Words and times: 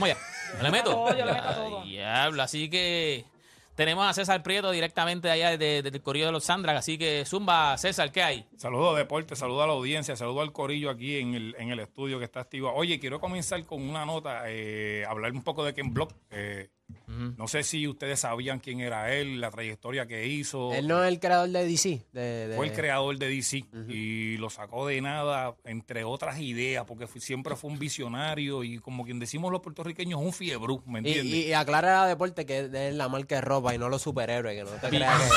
Vamos 0.00 0.14
allá. 0.14 0.56
¿Me 0.58 0.62
le 0.62 0.70
meto? 0.70 0.90
todo, 0.92 1.16
yo 1.16 1.24
le 1.24 1.32
meto 1.32 1.54
todo. 1.54 1.80
Ay, 1.82 1.90
Diablo, 1.90 2.42
así 2.44 2.70
que 2.70 3.24
tenemos 3.74 4.06
a 4.06 4.12
César 4.12 4.44
Prieto 4.44 4.70
directamente 4.70 5.28
allá 5.28 5.56
desde 5.56 5.90
del 5.90 6.00
Corrillo 6.00 6.26
de 6.26 6.32
los 6.32 6.44
Sandras. 6.44 6.76
Así 6.76 6.96
que 6.96 7.24
Zumba, 7.26 7.76
César, 7.78 8.12
¿qué 8.12 8.22
hay? 8.22 8.46
Saludos 8.56 8.94
a 8.94 8.98
Deporte, 8.98 9.34
saludos 9.34 9.64
a 9.64 9.66
la 9.66 9.72
audiencia, 9.72 10.14
saludos 10.14 10.42
al 10.42 10.52
corillo 10.52 10.90
aquí 10.90 11.18
en 11.18 11.34
el, 11.34 11.56
en 11.58 11.70
el 11.70 11.80
estudio 11.80 12.20
que 12.20 12.26
está 12.26 12.38
activo. 12.38 12.72
Oye, 12.72 13.00
quiero 13.00 13.18
comenzar 13.18 13.64
con 13.66 13.82
una 13.82 14.06
nota, 14.06 14.42
eh, 14.46 15.04
hablar 15.08 15.32
un 15.32 15.42
poco 15.42 15.64
de 15.64 15.74
Ken 15.74 15.92
Block. 15.92 16.14
Eh, 16.30 16.68
No 17.06 17.48
sé 17.48 17.62
si 17.64 17.86
ustedes 17.88 18.20
sabían 18.20 18.60
quién 18.60 18.80
era 18.80 19.12
él, 19.12 19.40
la 19.40 19.50
trayectoria 19.50 20.06
que 20.06 20.26
hizo. 20.26 20.72
Él 20.72 20.86
no 20.88 21.02
es 21.02 21.08
el 21.08 21.18
creador 21.20 21.48
de 21.48 21.66
DC. 21.66 22.02
De, 22.12 22.48
de- 22.48 22.56
Fue 22.56 22.66
el 22.66 22.72
creador 22.72 23.18
de 23.18 23.28
DC 23.28 23.64
y 23.88 24.36
lo 24.36 24.50
sacó 24.50 24.86
de 24.86 25.00
nada, 25.00 25.54
entre 25.64 26.04
otras 26.04 26.38
ideas, 26.38 26.84
porque 26.86 27.06
fue- 27.06 27.20
siempre 27.20 27.56
fue 27.56 27.70
un 27.70 27.78
visionario 27.78 28.62
y 28.62 28.78
como 28.78 29.04
quien 29.04 29.18
decimos 29.18 29.50
los 29.52 29.60
puertorriqueños, 29.62 30.20
un 30.20 30.32
fiebrú, 30.32 30.82
¿me 30.86 31.00
Y, 31.00 31.08
entiendes? 31.08 31.34
y, 31.34 31.46
y 31.46 31.52
aclara 31.54 32.04
a 32.04 32.06
Deporte 32.06 32.46
que 32.46 32.70
es 32.72 32.94
la 32.94 33.08
marca 33.08 33.36
de 33.36 33.40
ropa 33.40 33.74
y 33.74 33.78
no 33.78 33.88
los 33.88 34.02
superhéroes, 34.02 34.56
que 34.56 34.64
no 34.70 34.76
te 34.78 34.88
creas 34.88 35.18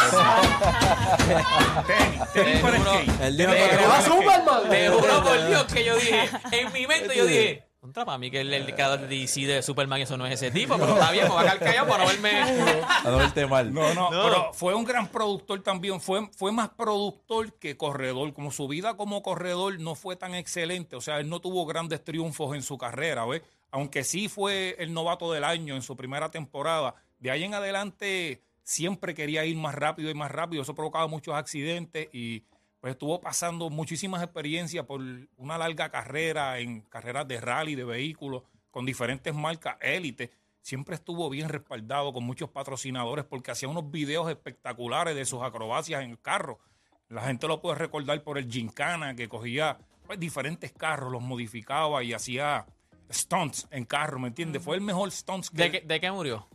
Tenis, 1.87 2.21
tenis 2.33 2.59
para 2.61 2.79
skate. 2.79 3.21
Él 3.21 3.37
dijo 3.37 3.51
que. 3.51 4.03
Superman. 4.03 4.70
Te 4.70 4.89
juro 4.89 5.23
por 5.23 5.47
Dios 5.47 5.63
que 5.65 5.85
yo 5.85 5.95
dije, 5.95 6.29
en 6.51 6.73
mi 6.73 6.87
mente 6.87 7.15
yo 7.15 7.25
dije, 7.25 7.63
contra 7.81 8.05
para 8.05 8.20
mí 8.20 8.30
que 8.30 8.41
el, 8.41 8.53
el 8.53 8.71
creador 8.76 8.99
de 9.02 9.08
DC 9.08 9.41
de 9.41 9.63
Superman 9.63 10.02
eso 10.02 10.16
no 10.16 10.27
es 10.27 10.34
ese 10.35 10.52
tipo, 10.52 10.77
pero 10.77 10.94
está 10.94 11.09
bien, 11.09 11.23
me 11.23 11.31
voy 11.31 11.40
a 11.40 11.53
quedar 11.53 11.59
callado 11.59 11.88
para 11.88 12.04
no 12.04 12.09
verme. 12.12 12.30
A 12.30 13.02
no 13.05 13.17
verte 13.17 13.48
mal. 13.48 13.73
No, 13.73 13.94
no, 13.95 14.09
pero 14.12 14.54
fue 14.54 14.76
un 14.76 14.84
gran 14.84 15.07
productor 15.07 15.63
también. 15.63 15.99
Fue, 15.99 16.30
fue 16.31 16.52
más 16.52 16.70
productor 16.70 17.54
que 17.54 17.77
corredor. 17.77 18.34
Como 18.34 18.52
su 18.52 18.67
vida 18.67 18.95
como 18.98 19.23
corredor 19.23 19.80
no 19.80 19.95
fue 19.95 20.16
tan 20.16 20.35
excelente. 20.35 20.95
O 20.95 21.02
sea, 21.02 21.20
él 21.20 21.27
no 21.27 21.41
tuvo 21.41 21.66
grandes 21.66 22.04
triunfos 22.04 22.55
en 22.55 22.62
su 22.62 22.77
carrera, 22.77 23.26
¿ves? 23.26 23.41
Aunque 23.71 24.04
sí 24.04 24.29
fue 24.29 24.76
el 24.77 24.93
novato 24.93 25.32
del 25.32 25.43
año 25.43 25.76
en 25.76 25.82
su 25.82 25.98
primera 25.98 26.29
temporada. 26.29 26.93
De 27.18 27.32
ahí 27.32 27.43
en 27.43 27.55
adelante 27.55 28.43
siempre 28.63 29.16
quería 29.16 29.43
ir 29.43 29.57
más 29.57 29.73
rápido 29.73 30.12
y 30.12 30.13
más 30.13 30.29
rápido. 30.29 30.62
Eso 30.62 30.76
provocaba 30.76 31.07
muchos 31.07 31.34
accidentes 31.34 32.10
y 32.13 32.43
pues 32.82 32.93
estuvo 32.93 33.21
pasando 33.21 33.70
muchísimas 33.70 34.24
experiencias 34.24 34.85
por 34.85 35.01
una 35.37 35.57
larga 35.60 35.90
carrera 35.90 36.57
en 36.57 36.82
carreras 36.82 37.27
de 37.27 37.40
rally, 37.40 37.76
de 37.76 37.84
vehículos, 37.84 38.43
con 38.71 38.88
diferentes 38.88 39.34
marcas 39.35 39.77
élite. 39.82 40.32
Siempre 40.62 40.96
estuvo 40.96 41.29
bien 41.29 41.48
respaldado 41.48 42.12
con 42.12 42.23
muchos 42.23 42.49
patrocinadores 42.49 43.23
porque 43.26 43.51
hacía 43.51 43.70
unos 43.70 43.91
videos 43.91 44.29
espectaculares 44.29 45.15
de 45.15 45.26
sus 45.26 45.43
acrobacias 45.43 46.04
en 46.04 46.10
el 46.12 46.20
carro. 46.20 46.60
La 47.07 47.21
gente 47.21 47.48
lo 47.48 47.62
puede 47.62 47.77
recordar 47.77 48.23
por 48.23 48.40
el 48.40 48.51
Gincana, 48.51 49.16
que 49.16 49.29
cogía 49.29 49.77
pues, 50.07 50.20
diferentes 50.20 50.71
carros, 50.71 51.12
los 51.12 51.21
modificaba 51.21 52.04
y 52.04 52.13
hacía 52.13 52.66
stunts 53.12 53.68
en 53.70 53.85
carro, 53.85 54.18
¿me 54.18 54.29
entiendes? 54.29 54.63
Fue 54.63 54.76
el 54.76 54.82
mejor 54.82 55.12
stunts 55.12 55.51
que 55.51 55.63
¿De 55.63 55.71
qué, 55.71 55.82
de 55.82 55.99
qué 55.99 56.12
murió? 56.12 56.48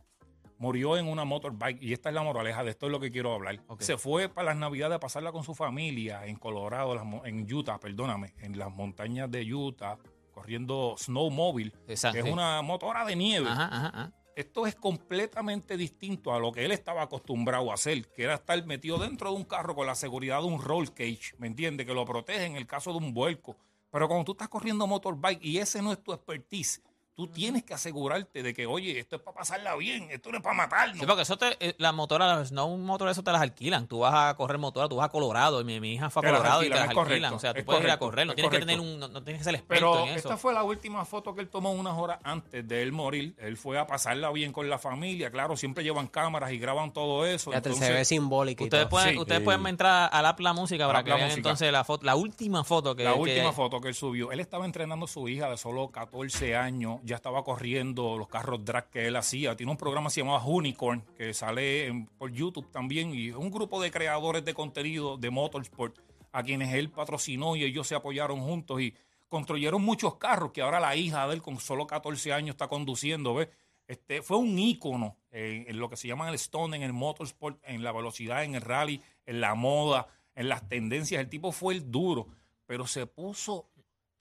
Murió 0.59 0.97
en 0.97 1.09
una 1.09 1.25
motorbike 1.25 1.83
y 1.83 1.93
esta 1.93 2.09
es 2.09 2.15
la 2.15 2.23
moraleja 2.23 2.65
de 2.65 2.71
esto 2.71 2.87
es 2.87 2.93
lo 2.93 3.01
que 3.01 3.11
quiero 3.11 3.33
hablar. 3.35 3.62
Se 3.79 3.99
fue 3.99 4.29
para 4.29 4.47
las 4.47 4.57
navidades 4.57 4.97
a 4.97 5.01
pasarla 5.01 5.33
con 5.33 5.45
su 5.45 5.55
familia 5.55 6.27
en 6.27 6.37
Colorado, 6.37 6.95
en 7.25 7.53
Utah, 7.53 7.79
perdóname, 7.79 8.35
en 8.39 8.59
las 8.59 8.71
montañas 8.71 9.31
de 9.31 9.53
Utah, 9.53 9.99
corriendo 10.33 10.95
snowmobile, 10.99 11.73
Exacto, 11.89 12.23
que 12.23 12.29
es 12.29 12.33
una 12.33 12.62
motora 12.62 13.05
de 13.05 13.17
nieve. 13.17 13.49
Ajá, 13.49 13.67
ajá, 13.67 13.89
ajá. 13.89 14.12
Esto 14.37 14.67
es 14.67 14.75
completamente 14.75 15.79
distinto 15.79 16.34
a 16.34 16.39
lo 16.39 16.53
que 16.53 16.62
él 16.67 16.71
estaba 16.71 17.01
acostumbrado 17.01 17.71
a 17.71 17.75
hacer, 17.75 18.07
que 18.12 18.25
era 18.25 18.34
estar 18.34 18.62
metido 18.67 18.99
dentro 18.99 19.31
de 19.31 19.37
un 19.37 19.45
carro 19.45 19.75
con 19.75 19.87
la 19.87 19.95
seguridad 19.95 20.41
de 20.41 20.47
un 20.47 20.61
roll 20.61 20.93
cage, 20.93 21.33
¿me 21.39 21.47
entiendes? 21.47 21.87
Que 21.87 21.95
lo 21.95 22.05
protege 22.05 22.45
en 22.45 22.57
el 22.57 22.67
caso 22.67 22.93
de 22.93 22.99
un 22.99 23.15
vuelco. 23.15 23.57
Pero 23.91 24.09
cuando 24.09 24.27
tú 24.27 24.33
estás 24.33 24.51
corriendo 24.51 24.87
motorbike 24.87 25.43
y 25.43 25.57
ese 25.57 25.81
no 25.81 25.91
es 25.91 26.03
tu 26.03 26.12
expertise, 26.12 26.83
tú 27.17 27.27
tienes 27.28 27.64
que 27.64 27.72
asegurarte 27.72 28.42
de 28.42 28.53
que, 28.53 28.67
oye, 28.67 28.98
esto 29.00 29.17
es 29.17 29.22
para 29.22 29.39
pasarla 29.39 29.75
bien, 29.77 30.09
esto 30.11 30.31
no 30.31 30.36
es 30.36 30.42
para 30.42 30.55
matarnos. 30.55 30.98
Sí, 30.98 31.06
porque 31.06 31.22
eso 31.22 31.36
te, 31.39 31.56
eh, 31.67 31.75
las 31.78 31.95
motoras, 31.95 32.53
no 32.53 32.67
un 32.67 32.84
motor, 32.84 33.09
eso 33.09 33.22
te 33.25 33.33
las 33.33 33.41
alquilan. 33.41 33.86
Tú 33.89 34.00
vas 34.00 34.14
a 34.31 34.36
correr 34.36 34.59
motora, 34.59 34.86
tú 34.89 34.97
vas 34.97 35.06
a 35.06 35.09
Colorado. 35.09 35.61
Y 35.61 35.64
mi, 35.64 35.81
mi 35.81 35.94
hija 35.94 36.10
fue 36.10 36.21
a 36.22 36.31
Colorado 36.31 36.62
y 36.62 36.69
te 36.69 36.75
las 36.75 36.91
alquilan. 36.91 37.32
o 37.32 37.38
sea, 37.38 37.55
tú 37.55 37.60
es 37.60 37.65
puedes 37.65 37.82
ir 37.84 37.91
a 37.91 37.99
correr. 37.99 38.26
No 38.26 38.32
es 38.32 38.37
tienes 38.37 38.53
que 38.53 38.59
tener 38.59 38.78
un, 38.81 39.00
no, 39.00 39.09
no 39.09 39.22
tienes 39.22 39.41
que 39.41 39.44
ser 39.44 39.55
experto 39.55 39.93
Pero 39.93 40.03
en 40.05 40.09
eso. 40.10 40.28
esta 40.28 40.37
fue 40.37 40.53
la 40.53 40.62
última 40.62 41.05
foto 41.06 41.34
que 41.34 41.41
él 41.41 41.49
tomó 41.49 41.72
unas 41.72 41.94
horas 41.97 42.19
antes 42.22 42.69
de 42.69 42.82
él 42.82 42.93
morir. 42.93 43.34
Él 43.38 43.56
fue 43.56 43.78
a 43.78 43.87
pasarla 43.87 44.31
bien 44.31 44.53
con 44.53 44.69
la 44.69 44.78
familia. 44.78 45.31
Claro, 45.31 45.56
siempre 45.56 45.82
llevan 45.84 46.09
cámaras 46.09 46.53
y 46.53 46.59
graban 46.59 46.93
todo 46.93 47.25
eso. 47.25 47.50
Se 47.50 47.56
Entonces, 47.56 47.88
ve 47.88 48.05
simbólico 48.05 48.65
y 48.65 48.66
Ustedes 48.66 48.84
todo. 48.84 48.91
pueden, 48.91 49.15
Sí. 49.15 49.19
ustedes 49.19 49.38
Sí. 49.41 49.44
pueden 49.44 49.66
entrar 49.66 50.10
al 50.12 50.26
app 50.26 50.41
La 50.41 50.53
Música 50.53 50.87
para 50.87 50.99
App 50.99 51.05
que 51.06 51.10
La 51.10 51.16
vean 51.16 51.28
Música. 51.28 51.38
entonces 51.49 51.72
la 51.72 51.82
foto, 51.84 52.05
la 52.05 52.15
última 52.15 52.62
foto 52.62 52.94
que 52.94 53.05
la 53.05 53.15
que- 53.15 53.19
última 53.21 53.53
foto 53.53 53.81
que 53.81 53.88
él 53.88 53.94
subió, 53.94 54.32
él 54.32 54.41
estaba 54.41 54.66
entrenando 54.66 55.06
a 55.06 55.09
su 55.09 55.26
hija 55.28 55.49
de 55.49 55.56
solo 55.56 55.88
14 55.91 56.55
años, 56.56 56.99
ya 57.06 57.17
estaba 57.17 57.44
corriendo 57.44 58.19
los 58.19 58.28
carros 58.28 58.65
drag 58.65 58.91
que 58.91 59.06
él 59.06 59.17
hacía. 59.17 59.56
Tiene 59.56 59.72
un 59.72 59.78
programa 59.78 60.09
que 60.09 60.15
se 60.15 60.21
llamaba 60.21 60.44
Unicorn, 60.44 61.05
que 61.17 61.33
sale 61.33 62.06
por 62.19 62.33
YouTube 62.33 62.71
también, 62.71 63.15
y 63.15 63.31
un 63.31 63.50
grupo 63.50 63.81
de 63.81 63.91
creadores 63.91 64.44
de 64.44 64.53
contenido 64.53 65.17
de 65.17 65.31
motorsport 65.31 65.99
a 66.33 66.43
quienes 66.43 66.75
él 66.75 66.91
patrocinó 66.91 67.56
y 67.56 67.65
ellos 67.65 67.87
se 67.87 67.94
apoyaron 67.94 68.41
juntos 68.41 68.81
y 68.83 68.94
construyeron 69.28 69.83
muchos 69.83 70.17
carros 70.17 70.53
que 70.53 70.62
ahora 70.62 70.81
la 70.81 70.94
hija 70.97 71.27
de 71.27 71.34
él 71.34 71.43
con 71.43 71.59
solo 71.61 71.87
14 71.87 72.33
años 72.33 72.55
está 72.55 72.69
conduciendo, 72.69 73.34
¿ves? 73.34 73.49
Este, 73.87 74.21
fue 74.21 74.37
un 74.37 74.59
ícono 74.59 75.17
en, 75.31 75.65
en 75.69 75.78
lo 75.78 75.88
que 75.88 75.97
se 75.97 76.09
llama 76.09 76.28
el 76.28 76.34
stone, 76.34 76.77
en 76.77 76.83
el 76.83 76.93
motorsport, 76.93 77.61
en 77.62 77.84
la 77.84 77.93
velocidad, 77.93 78.43
en 78.43 78.56
el 78.56 78.62
rally, 78.62 79.00
en 79.25 79.41
la 79.41 79.55
moda, 79.55 80.09
en 80.34 80.49
las 80.49 80.69
tendencias. 80.69 81.21
El 81.21 81.28
tipo 81.28 81.53
fue 81.53 81.75
el 81.75 81.91
duro, 81.91 82.27
pero 82.67 82.87
se 82.87 83.06
puso 83.06 83.71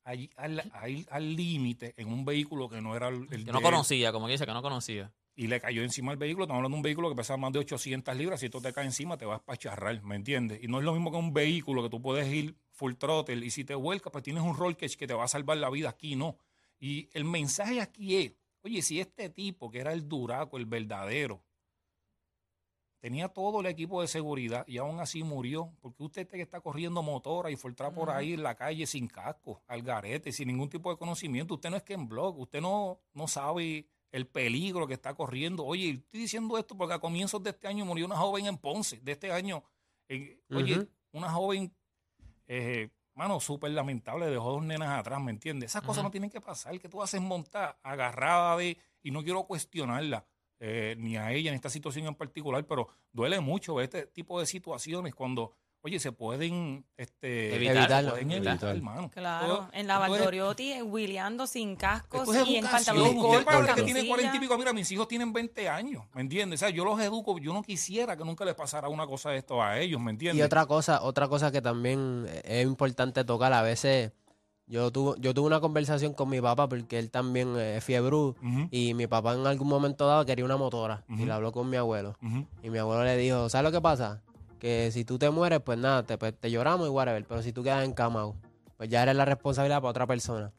allí 0.06 0.30
al 0.38 0.64
al 1.10 1.36
límite 1.36 1.94
en 1.98 2.08
un 2.08 2.24
vehículo 2.24 2.70
que 2.70 2.80
no 2.82 2.96
era 2.96 3.10
el, 3.10 3.24
el 3.24 3.28
que 3.30 3.38
de 3.38 3.52
no 3.52 3.58
él, 3.58 3.64
conocía, 3.64 4.12
como 4.12 4.28
que 4.28 4.34
dice 4.34 4.46
que 4.46 4.54
no 4.54 4.62
conocía. 4.62 5.12
y 5.36 5.48
le 5.48 5.60
cayó 5.60 5.84
encima 5.84 6.12
el 6.14 6.18
vehículo. 6.18 6.46
Estamos 6.46 6.60
hablando 6.60 6.76
de 6.76 6.80
un 6.80 6.84
vehículo 6.84 7.10
que 7.10 7.16
pesa 7.16 7.36
más 7.36 7.52
de 7.52 7.60
800 7.60 8.16
libras. 8.16 8.40
Si 8.40 8.46
esto 8.46 8.62
te 8.62 8.72
cae 8.72 8.86
encima, 8.86 9.18
te 9.18 9.26
vas 9.26 9.36
a 9.36 9.38
espacharrar, 9.40 10.02
¿me 10.04 10.16
entiendes? 10.16 10.64
Y 10.64 10.68
no 10.68 10.80
es 10.80 10.86
lo 10.86 10.94
mismo 10.94 11.12
que 11.12 11.18
un 11.18 11.34
vehículo 11.34 11.84
que 11.84 11.90
tú 11.90 12.02
puedes 12.02 12.32
ir 12.32 12.56
full 12.72 12.94
throttle 12.94 13.46
y 13.46 13.50
si 13.50 13.66
te 13.66 13.76
vuelcas, 13.76 14.12
pues 14.12 14.24
tienes 14.24 14.44
un 14.44 14.56
roll 14.56 14.78
cage 14.78 14.96
que 14.96 15.08
te 15.08 15.14
va 15.14 15.26
a 15.26 15.28
salvar 15.28 15.58
la 15.58 15.70
vida. 15.70 15.90
Aquí 15.90 16.16
no. 16.16 16.38
Y 16.80 17.10
el 17.14 17.26
mensaje 17.26 17.82
aquí 17.82 18.16
es, 18.18 18.34
oye, 18.62 18.82
si 18.82 19.00
este 19.00 19.30
tipo, 19.30 19.70
que 19.72 19.80
era 19.80 19.92
el 19.94 20.08
duraco, 20.08 20.58
el 20.58 20.66
verdadero, 20.66 21.42
tenía 23.06 23.30
todo 23.30 23.60
el 23.60 23.68
equipo 23.68 24.02
de 24.02 24.08
seguridad 24.08 24.66
y 24.68 24.80
aún 24.80 25.00
así 25.00 25.22
murió, 25.22 25.72
porque 25.80 26.02
usted 26.02 26.28
que 26.28 26.42
está 26.42 26.60
corriendo 26.60 27.04
motora 27.04 27.52
y 27.52 27.56
fortra 27.56 27.94
por 27.94 28.10
ahí 28.10 28.34
en 28.34 28.42
la 28.42 28.56
calle 28.56 28.88
sin 28.88 29.08
casco, 29.08 29.62
al 29.68 29.84
garete, 29.84 30.32
sin 30.32 30.48
ningún 30.48 30.70
tipo 30.70 30.90
de 30.90 30.98
conocimiento, 30.98 31.54
usted 31.54 31.70
no 31.70 31.78
es 31.78 31.84
que 31.84 31.94
en 31.94 32.08
blog, 32.08 32.40
usted 32.40 32.62
no, 32.62 33.00
no 33.14 33.28
sabe 33.28 33.88
el 34.12 34.26
peligro 34.26 34.88
que 34.88 34.96
está 34.96 35.14
corriendo. 35.14 35.64
Oye, 35.64 35.92
estoy 35.92 36.22
diciendo 36.22 36.58
esto 36.58 36.76
porque 36.76 36.96
a 36.96 37.00
comienzos 37.00 37.44
de 37.44 37.52
este 37.52 37.68
año 37.68 37.86
murió 37.86 38.08
una 38.08 38.18
joven 38.18 38.48
en 38.48 38.58
Ponce, 38.58 39.00
de 39.00 39.12
este 39.12 39.32
año. 39.32 39.64
Oye, 40.50 40.88
una 41.12 41.30
joven, 41.30 41.72
eh, 42.48 42.90
mano, 43.14 43.40
súper 43.40 43.70
lamentable, 43.70 44.32
dejó 44.32 44.54
dos 44.54 44.64
nenas 44.64 45.00
atrás, 45.00 45.22
¿me 45.22 45.30
entiendes? 45.30 45.70
Esas 45.70 45.84
cosas 45.84 46.04
no 46.04 46.10
tienen 46.10 46.32
que 46.32 46.42
pasar, 46.42 46.80
que 46.80 46.90
tú 46.90 47.04
haces 47.04 47.22
montar 47.22 47.78
agarrada 47.84 48.58
de, 48.58 48.80
y 49.04 49.12
no 49.12 49.24
quiero 49.24 49.44
cuestionarla, 49.44 50.26
eh, 50.68 50.96
ni 50.98 51.16
a 51.16 51.32
ella 51.32 51.50
en 51.52 51.56
esta 51.56 51.70
situación 51.70 52.08
en 52.08 52.16
particular, 52.16 52.66
pero 52.66 52.88
duele 53.12 53.40
mucho 53.40 53.80
este 53.82 54.08
tipo 54.08 54.40
de 54.40 54.48
situaciones 54.48 55.14
cuando, 55.14 55.54
oye, 55.82 56.00
se 56.00 56.12
pueden 56.12 56.84
este, 56.98 57.56
Evitar, 57.56 57.78
Evitarlo. 57.78 58.10
se 58.10 58.16
pueden 58.16 58.32
Evitar. 58.32 58.54
evitar, 58.54 58.76
hermano. 58.76 59.12
Claro, 59.12 59.46
Todo- 59.48 59.70
en 59.74 59.86
la 59.86 59.94
es- 59.94 60.00
Valdoriotti, 60.10 60.72
eh, 60.74 60.82
Williando 60.82 61.46
sin 61.46 61.76
cascos 61.76 62.36
es 62.36 62.48
y 62.48 62.56
en 62.56 62.66
pantalones 62.66 63.14
cortos. 63.22 63.46
padre 63.46 63.74
que 63.76 63.84
tiene 63.84 64.08
40 64.08 64.36
y 64.38 64.40
pico, 64.40 64.58
mira, 64.58 64.74
mis 64.74 64.90
hijos 64.92 65.08
tienen 65.08 65.32
20 65.32 65.70
años, 65.70 66.04
¿me 66.16 66.22
entiendes? 66.22 66.60
O 66.60 66.66
sea, 66.66 66.70
yo 66.72 66.84
los 66.84 67.00
educo, 67.00 67.38
yo 67.38 67.54
no 67.54 67.62
quisiera 67.62 68.18
que 68.18 68.24
nunca 68.26 68.44
les 68.44 68.56
pasara 68.56 68.90
una 68.90 69.06
cosa 69.06 69.30
de 69.30 69.38
esto 69.38 69.62
a 69.62 69.78
ellos, 69.80 70.02
¿me 70.02 70.10
entiendes? 70.10 70.40
Y 70.40 70.42
otra 70.44 70.66
cosa, 70.66 71.04
otra 71.04 71.28
cosa 71.28 71.52
que 71.52 71.62
también 71.62 72.26
es 72.44 72.66
importante 72.66 73.24
tocar, 73.24 73.54
a 73.54 73.62
veces 73.62 74.12
yo 74.68 74.92
tuve, 74.92 75.16
yo 75.20 75.34
tuve 75.34 75.46
una 75.48 75.60
conversación 75.60 76.14
con 76.14 76.30
mi 76.30 76.42
papá 76.42 76.68
porque 76.68 76.98
él 77.00 77.12
también 77.12 77.56
es 77.58 77.84
fiebre 77.84 78.16
y 78.72 78.94
mi 78.94 79.08
papá 79.08 79.34
en 79.34 79.46
algún 79.46 79.68
momento 79.68 80.08
dado 80.08 80.26
quería 80.26 80.44
una 80.46 80.58
motora 80.58 81.04
y 81.10 81.26
la 81.26 81.36
habló 81.36 81.52
con 81.52 81.70
mi 81.70 81.78
abuelo. 81.78 82.16
Y 82.64 82.70
mi 82.70 82.78
abuelo 82.78 83.04
le 83.04 83.18
dijo, 83.18 83.50
¿sabes 83.50 83.64
lo 83.66 83.72
que 83.72 83.82
pasa? 83.82 84.22
Que 84.60 84.90
si 84.92 85.06
tú 85.06 85.20
te 85.20 85.30
mueres, 85.30 85.60
pues 85.62 85.78
nada, 85.78 86.04
te, 86.04 86.18
pues, 86.18 86.34
te 86.40 86.50
lloramos 86.50 86.88
y 86.88 86.90
whatever, 86.90 87.24
pero 87.26 87.44
si 87.44 87.52
tú 87.54 87.62
quedas 87.62 87.86
encamado, 87.86 88.36
pues 88.78 88.90
ya 88.90 89.04
eres 89.04 89.16
la 89.16 89.26
responsabilidad 89.26 89.78
para 89.82 89.90
otra 89.92 90.08
persona. 90.08 90.52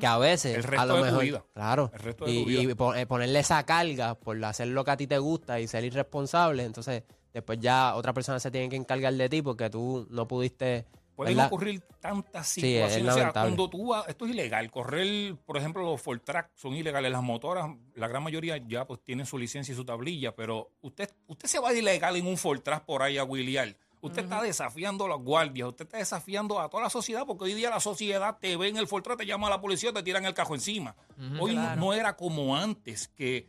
Que 0.00 0.06
a 0.06 0.16
veces, 0.16 0.56
El 0.56 0.62
resto 0.62 0.82
a 0.82 0.86
lo 0.86 0.94
de 0.94 1.00
tu 1.00 1.04
mejor, 1.06 1.22
vida. 1.24 1.44
claro, 1.52 1.90
El 1.92 1.98
resto 2.00 2.24
de 2.24 2.30
y, 2.32 2.42
tu 2.42 2.48
vida. 2.48 2.62
y 2.96 3.00
eh, 3.00 3.06
ponerle 3.06 3.38
esa 3.38 3.62
carga 3.64 4.14
por 4.14 4.42
hacer 4.44 4.68
lo 4.68 4.82
que 4.84 4.90
a 4.92 4.96
ti 4.96 5.06
te 5.06 5.18
gusta 5.18 5.60
y 5.60 5.66
ser 5.68 5.84
irresponsable, 5.84 6.64
entonces 6.64 7.02
después 7.34 7.58
ya 7.60 7.94
otra 7.94 8.14
persona 8.14 8.40
se 8.40 8.50
tiene 8.50 8.70
que 8.70 8.76
encargar 8.76 9.12
de 9.12 9.28
ti 9.28 9.42
porque 9.42 9.68
tú 9.68 10.06
no 10.10 10.26
pudiste 10.26 10.86
Pueden 11.18 11.40
ocurrir 11.40 11.80
tantas 12.00 12.48
Sí, 12.48 12.60
es 12.76 12.92
situaciones. 12.92 13.12
o 13.12 13.16
sea, 13.18 13.32
cuando 13.32 13.68
tú 13.68 13.88
vas, 13.88 14.06
esto 14.08 14.24
es 14.24 14.30
ilegal. 14.30 14.70
Correr, 14.70 15.34
por 15.44 15.56
ejemplo, 15.56 15.82
los 15.82 16.00
full 16.00 16.18
track 16.18 16.50
son 16.54 16.74
ilegales. 16.74 17.10
Las 17.10 17.22
motoras, 17.22 17.68
la 17.96 18.06
gran 18.08 18.22
mayoría 18.22 18.56
ya 18.56 18.86
pues 18.86 19.02
tienen 19.02 19.26
su 19.26 19.36
licencia 19.36 19.72
y 19.72 19.76
su 19.76 19.84
tablilla, 19.84 20.34
pero 20.36 20.70
usted, 20.80 21.10
usted 21.26 21.48
se 21.48 21.58
va 21.58 21.72
de 21.72 21.80
ilegal 21.80 22.14
en 22.16 22.26
un 22.26 22.36
full 22.38 22.58
track 22.58 22.84
por 22.84 23.02
ahí 23.02 23.18
a 23.18 23.24
Williar. 23.24 23.76
Usted 24.00 24.22
está 24.22 24.40
desafiando 24.40 25.06
a 25.06 25.08
los 25.08 25.20
guardias, 25.24 25.70
usted 25.70 25.86
está 25.86 25.98
desafiando 25.98 26.60
a 26.60 26.68
toda 26.70 26.84
la 26.84 26.90
sociedad, 26.90 27.24
porque 27.26 27.46
hoy 27.46 27.54
día 27.54 27.68
la 27.68 27.80
sociedad 27.80 28.38
te 28.40 28.56
ve 28.56 28.68
en 28.68 28.76
el 28.76 28.86
Fortran, 28.86 29.18
te 29.18 29.26
llama 29.26 29.48
a 29.48 29.50
la 29.50 29.60
policía, 29.60 29.92
te 29.92 30.04
tiran 30.04 30.24
el 30.24 30.34
cajo 30.34 30.54
encima. 30.54 30.94
hoy 31.40 31.54
Claro. 31.54 31.80
no 31.80 31.92
era 31.92 32.14
como 32.14 32.56
antes, 32.56 33.08
que 33.08 33.48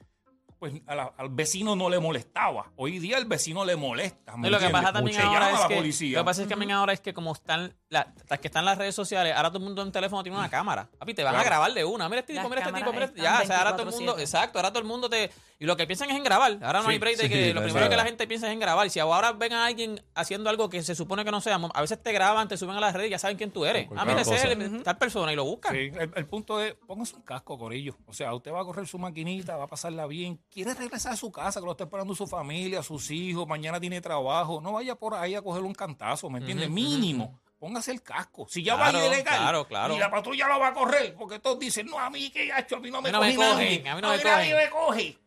pues 0.59 0.73
a 0.87 0.95
la- 0.95 1.13
al 1.17 1.29
vecino 1.29 1.75
no 1.75 1.89
le 1.89 1.99
molestaba. 1.99 2.71
Hoy 2.75 2.99
día 2.99 3.17
el 3.17 3.25
vecino 3.25 3.63
le 3.65 3.75
molesta. 3.75 4.35
¿me 4.37 4.47
Y 4.49 4.51
lo 4.51 4.59
que 4.59 4.69
pasa 4.69 4.91
también 4.93 5.19
ahora 5.21 5.51
es 5.51 5.59
que, 5.67 5.75
policía. 5.75 6.17
lo 6.17 6.23
que 6.23 6.25
pasa 6.25 6.41
es 6.41 6.47
que 6.47 6.51
también 6.51 6.71
ahora 6.71 6.93
es 6.93 6.99
que 6.99 7.13
como 7.13 7.31
están 7.33 7.73
la- 7.89 8.13
las 8.27 8.39
que 8.39 8.47
están 8.49 8.65
las 8.65 8.77
redes 8.77 8.93
sociales, 8.93 9.33
ahora 9.35 9.49
todo 9.49 9.59
el 9.59 9.63
mundo 9.65 9.81
en 9.81 9.91
teléfono 9.91 10.21
tiene 10.21 10.37
una 10.37 10.49
cámara. 10.49 10.89
Papi, 10.99 11.13
te 11.13 11.23
van 11.23 11.35
a 11.35 11.43
grabar 11.43 11.73
de 11.73 11.83
una. 11.85 12.07
Mira 12.09 12.19
este 12.19 12.33
tipo, 12.33 12.43
Las 12.43 12.49
mira 12.49 12.61
este 12.67 12.73
tipo, 12.79 12.91
mira 12.93 13.05
este- 13.05 13.21
Ya, 13.21 13.39
o 13.41 13.45
sea, 13.45 13.57
ahora 13.59 13.71
todo 13.75 13.83
el 13.89 13.95
mundo, 13.95 14.15
24/7. 14.15 14.21
exacto, 14.21 14.59
ahora 14.59 14.69
todo 14.69 14.79
el 14.79 14.85
mundo 14.87 15.09
te 15.09 15.31
y 15.61 15.65
lo 15.65 15.75
que 15.75 15.85
piensan 15.87 16.09
es 16.09 16.15
en 16.15 16.23
grabar. 16.23 16.57
Ahora 16.61 16.79
no 16.79 16.85
Sí, 16.85 16.91
hay 16.91 16.99
break 16.99 17.17
de 17.17 17.23
sí, 17.23 17.29
que 17.29 17.53
lo 17.53 17.61
primero 17.61 17.89
que 17.89 17.97
la 17.97 18.05
gente 18.05 18.25
piensa 18.27 18.47
es 18.47 18.53
en 18.53 18.59
grabar. 18.61 18.87
Y 18.87 18.89
si 18.91 18.99
ahora 18.99 19.33
ven 19.33 19.51
a 19.51 19.65
alguien 19.65 20.01
haciendo 20.15 20.49
algo 20.49 20.69
que 20.69 20.81
se 20.83 20.95
supone 20.95 21.25
que 21.25 21.31
no 21.31 21.41
sea, 21.41 21.55
a 21.73 21.81
veces 21.81 22.01
te 22.01 22.13
graban, 22.13 22.47
te 22.47 22.55
suben 22.57 22.77
a 22.77 22.79
las 22.79 22.93
redes 22.93 23.07
y 23.07 23.11
ya 23.11 23.19
saben 23.19 23.35
quién 23.35 23.51
tú 23.51 23.65
eres. 23.65 23.87
Ah, 23.95 24.05
mira, 24.05 24.21
ese 24.21 24.35
es 24.35 24.43
el- 24.45 24.83
tal 24.83 24.97
persona 24.97 25.33
y 25.33 25.35
lo 25.35 25.43
buscan. 25.43 25.73
Sí, 25.75 25.91
el, 25.99 26.11
el 26.15 26.25
punto 26.27 26.61
es, 26.61 26.75
póngase 26.87 27.15
un 27.17 27.23
casco, 27.23 27.57
Corillo. 27.57 27.97
O 28.07 28.13
sea, 28.13 28.33
usted 28.33 28.53
va 28.53 28.61
a 28.61 28.63
correr 28.63 28.87
su 28.87 28.97
maquinita, 28.99 29.57
va 29.57 29.65
a 29.65 29.67
pasarla 29.67 30.05
bien. 30.07 30.39
Quiere 30.51 30.73
regresar 30.73 31.13
a 31.13 31.15
su 31.15 31.31
casa, 31.31 31.59
que 31.59 31.65
lo 31.65 31.71
está 31.73 31.83
esperando 31.83 32.15
su 32.15 32.25
familia, 32.25 32.81
sus 32.81 33.11
hijos, 33.11 33.47
mañana 33.47 33.79
tiene 33.79 34.01
trabajo. 34.01 34.59
No 34.61 34.73
vaya 34.73 34.95
por 34.95 35.13
ahí 35.13 35.35
a 35.35 35.41
coger 35.41 35.63
un 35.63 35.73
cantazo, 35.73 36.29
¿me 36.29 36.39
entiende? 36.39 36.65
Ujú, 36.65 36.73
Mínimo. 36.73 37.39
Póngase 37.59 37.91
el 37.91 38.01
casco. 38.01 38.47
Si 38.49 38.63
ya 38.63 38.75
Claro, 38.75 38.97
va 38.97 39.03
a 39.03 39.05
ir 39.07 39.13
ilegal 39.13 39.37
claro, 39.37 39.67
claro. 39.67 39.95
y 39.95 39.99
la 39.99 40.09
patrulla 40.09 40.47
lo 40.47 40.59
va 40.59 40.69
a 40.69 40.73
correr, 40.73 41.13
porque 41.15 41.39
todos 41.39 41.59
dicen, 41.59 41.85
no, 41.87 41.99
a 41.99 42.09
mí 42.09 42.29
que 42.31 42.49
hecho, 42.57 42.77
a 42.77 42.79
mí 42.79 42.89
no 42.89 43.01
me, 43.01 43.09
A 43.09 43.11
mí 43.11 43.17
no 43.17 43.21
me 43.21 43.35
coge 43.35 43.51
cogen, 43.51 43.87
a 43.89 43.95
mí 43.95 44.01
no 44.01 44.09
me 44.09 44.17
nadie 44.23 44.53
cogen". 44.53 44.57
me 44.57 44.69
coge. 44.69 45.19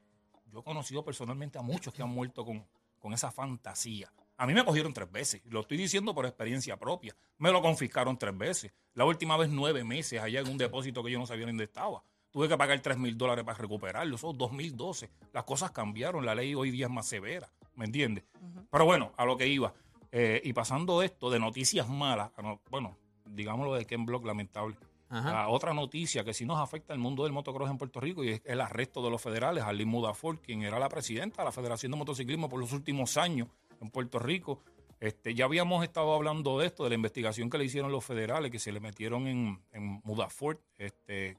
Yo 0.51 0.59
he 0.61 0.65
conocido 0.65 1.05
personalmente 1.05 1.59
a 1.59 1.63
muchos 1.63 1.93
que 1.95 2.03
han 2.03 2.09
muerto 2.09 2.45
con, 2.45 2.67
con 2.99 3.13
esa 3.13 3.31
fantasía. 3.31 4.11
A 4.39 4.47
mí 4.47 4.55
me 4.55 4.65
cogieron 4.65 4.93
tres 4.93 5.11
veces. 5.13 5.43
Lo 5.45 5.61
estoy 5.61 5.77
diciendo 5.77 6.15
por 6.15 6.25
experiencia 6.27 6.77
propia. 6.79 7.15
Me 7.39 7.53
lo 7.53 7.63
confiscaron 7.63 8.19
tres 8.19 8.37
veces. 8.37 8.73
La 8.95 9.05
última 9.05 9.37
vez 9.37 9.51
nueve 9.51 9.85
meses 9.85 10.21
allá 10.21 10.41
en 10.41 10.49
un 10.49 10.59
depósito 10.59 11.05
que 11.05 11.11
yo 11.13 11.19
no 11.19 11.27
sabía 11.27 11.47
dónde 11.47 11.65
estaba. 11.65 12.03
Tuve 12.33 12.49
que 12.49 12.57
pagar 12.57 12.81
tres 12.81 12.99
mil 12.99 13.17
dólares 13.17 13.45
para 13.45 13.59
recuperarlo. 13.59 14.17
Eso 14.17 14.31
es 14.33 14.39
2012. 14.39 15.11
Las 15.33 15.45
cosas 15.45 15.71
cambiaron. 15.71 16.25
La 16.27 16.35
ley 16.35 16.55
hoy 16.55 16.71
día 16.71 16.87
es 16.87 16.93
más 16.93 17.07
severa. 17.07 17.49
¿Me 17.77 17.85
entiendes? 17.85 18.25
Pero 18.71 18.85
bueno, 18.85 19.13
a 19.17 19.25
lo 19.25 19.37
que 19.37 19.47
iba. 19.47 19.73
Eh, 20.11 20.41
y 20.45 20.53
pasando 20.53 21.03
esto 21.03 21.31
de 21.31 21.39
noticias 21.39 21.89
malas, 21.89 22.31
a 22.37 22.43
no- 22.43 22.61
bueno, 22.71 22.97
digámoslo 23.27 23.75
de 23.75 23.85
Ken 23.87 24.05
Block, 24.05 24.25
lamentable. 24.25 24.77
Ajá. 25.09 25.31
La 25.33 25.49
otra 25.49 25.75
noticia 25.75 26.25
que 26.25 26.33
sí 26.33 26.47
nos 26.47 26.59
afecta 26.59 26.95
al 26.95 26.99
mundo 26.99 27.25
del 27.25 27.33
motocross 27.33 27.71
en 27.71 27.77
Puerto 27.79 28.01
Rico 28.01 28.25
y 28.25 28.31
es 28.31 28.43
el 28.47 28.61
arresto 28.63 29.03
de 29.03 29.11
los 29.11 29.21
federales, 29.21 29.63
Arlene 29.63 29.91
Mudafort, 29.91 30.41
quien 30.43 30.63
era 30.63 30.79
la 30.79 30.89
presidenta 30.89 31.43
de 31.43 31.47
la 31.47 31.53
Federación 31.53 31.93
de 31.93 31.99
Motociclismo 31.99 32.49
por 32.49 32.59
los 32.61 32.73
últimos 32.73 33.17
años 33.19 33.49
en 33.81 33.91
Puerto 33.91 34.19
Rico. 34.19 34.61
Este, 35.01 35.35
ya 35.35 35.45
habíamos 35.47 35.83
estado 35.85 36.15
hablando 36.15 36.59
de 36.59 36.67
esto, 36.67 36.85
de 36.85 36.91
la 36.91 36.95
investigación 36.95 37.51
que 37.51 37.59
le 37.59 37.65
hicieron 37.65 37.91
los 37.93 38.05
federales, 38.05 38.51
que 38.51 38.59
se 38.59 38.73
le 38.73 38.81
metieron 38.81 39.27
en, 39.27 39.61
en 39.73 40.01
Mudafort, 40.05 40.61
este, 40.79 41.37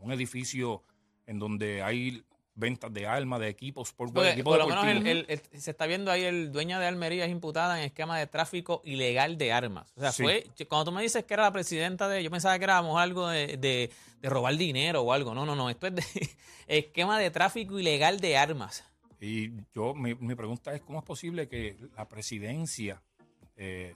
un 0.00 0.12
edificio 0.12 0.82
en 1.26 1.38
donde 1.38 1.82
hay 1.82 2.22
ventas 2.54 2.92
de 2.92 3.06
armas, 3.06 3.40
de 3.40 3.48
equipos, 3.48 3.92
por, 3.92 4.12
Porque, 4.12 4.32
equipo 4.32 4.50
por 4.50 4.58
lo 4.58 4.66
menos 4.68 4.84
el- 4.86 5.06
el- 5.06 5.26
el- 5.28 5.60
se 5.60 5.70
está 5.70 5.86
viendo 5.86 6.10
ahí 6.10 6.24
el 6.24 6.52
dueño 6.52 6.78
de 6.78 6.86
Almería 6.86 7.24
es 7.24 7.30
imputada 7.30 7.78
en 7.78 7.84
esquema 7.86 8.18
de 8.18 8.26
tráfico 8.26 8.82
ilegal 8.84 9.38
de 9.38 9.52
armas. 9.52 9.90
O 9.96 10.00
sea, 10.00 10.12
Sí. 10.12 10.22
fue, 10.24 10.46
cuando 10.68 10.86
tú 10.86 10.92
me 10.92 11.00
dices 11.02 11.24
que 11.24 11.32
era 11.34 11.44
la 11.44 11.52
presidenta 11.52 12.08
de, 12.08 12.22
yo 12.22 12.30
pensaba 12.30 12.58
que 12.58 12.64
era 12.64 12.78
algo 12.78 13.28
de, 13.28 13.56
de- 13.56 13.90
de 14.20 14.28
robar 14.28 14.54
dinero 14.56 15.00
o 15.02 15.12
algo. 15.12 15.32
No, 15.34 15.46
no, 15.46 15.54
no, 15.56 15.70
esto 15.70 15.86
es 15.86 15.94
de 15.94 16.02
esquema 16.66 17.18
de 17.18 17.30
tráfico 17.30 17.78
ilegal 17.78 18.20
de 18.20 18.36
armas. 18.36 18.84
Y 19.20 19.50
yo, 19.74 19.94
mi, 19.94 20.14
mi 20.16 20.34
pregunta 20.34 20.74
es, 20.74 20.82
¿cómo 20.82 20.98
es 20.98 21.04
posible 21.04 21.48
que 21.48 21.76
la 21.96 22.06
presidencia 22.08 23.00
eh, 23.56 23.94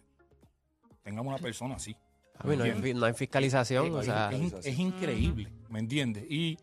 tenga 1.03 1.21
una 1.21 1.39
persona 1.39 1.75
así? 1.75 1.95
A 2.39 2.47
mí 2.47 2.57
no, 2.57 2.65
hay, 2.65 2.73
fi- 2.73 2.95
no 2.95 3.07
hay 3.07 3.15
fiscalización, 3.15 3.95
o 3.95 4.03
sea, 4.03 4.31
es, 4.33 4.39
in- 4.41 4.55
es 4.63 4.79
increíble, 4.79 5.53
¿me 5.69 5.79
entiendes? 5.79 6.25
Y 6.29 6.59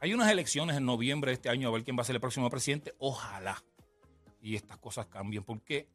hay 0.00 0.12
unas 0.12 0.30
elecciones 0.30 0.76
en 0.76 0.84
noviembre 0.84 1.30
de 1.30 1.34
este 1.34 1.48
año 1.48 1.68
a 1.68 1.70
ver 1.72 1.84
quién 1.84 1.96
va 1.96 2.02
a 2.02 2.04
ser 2.04 2.16
el 2.16 2.20
próximo 2.20 2.50
presidente. 2.50 2.94
Ojalá. 2.98 3.62
Y 4.42 4.56
estas 4.56 4.76
cosas 4.78 5.06
cambien, 5.06 5.42
porque 5.44 5.88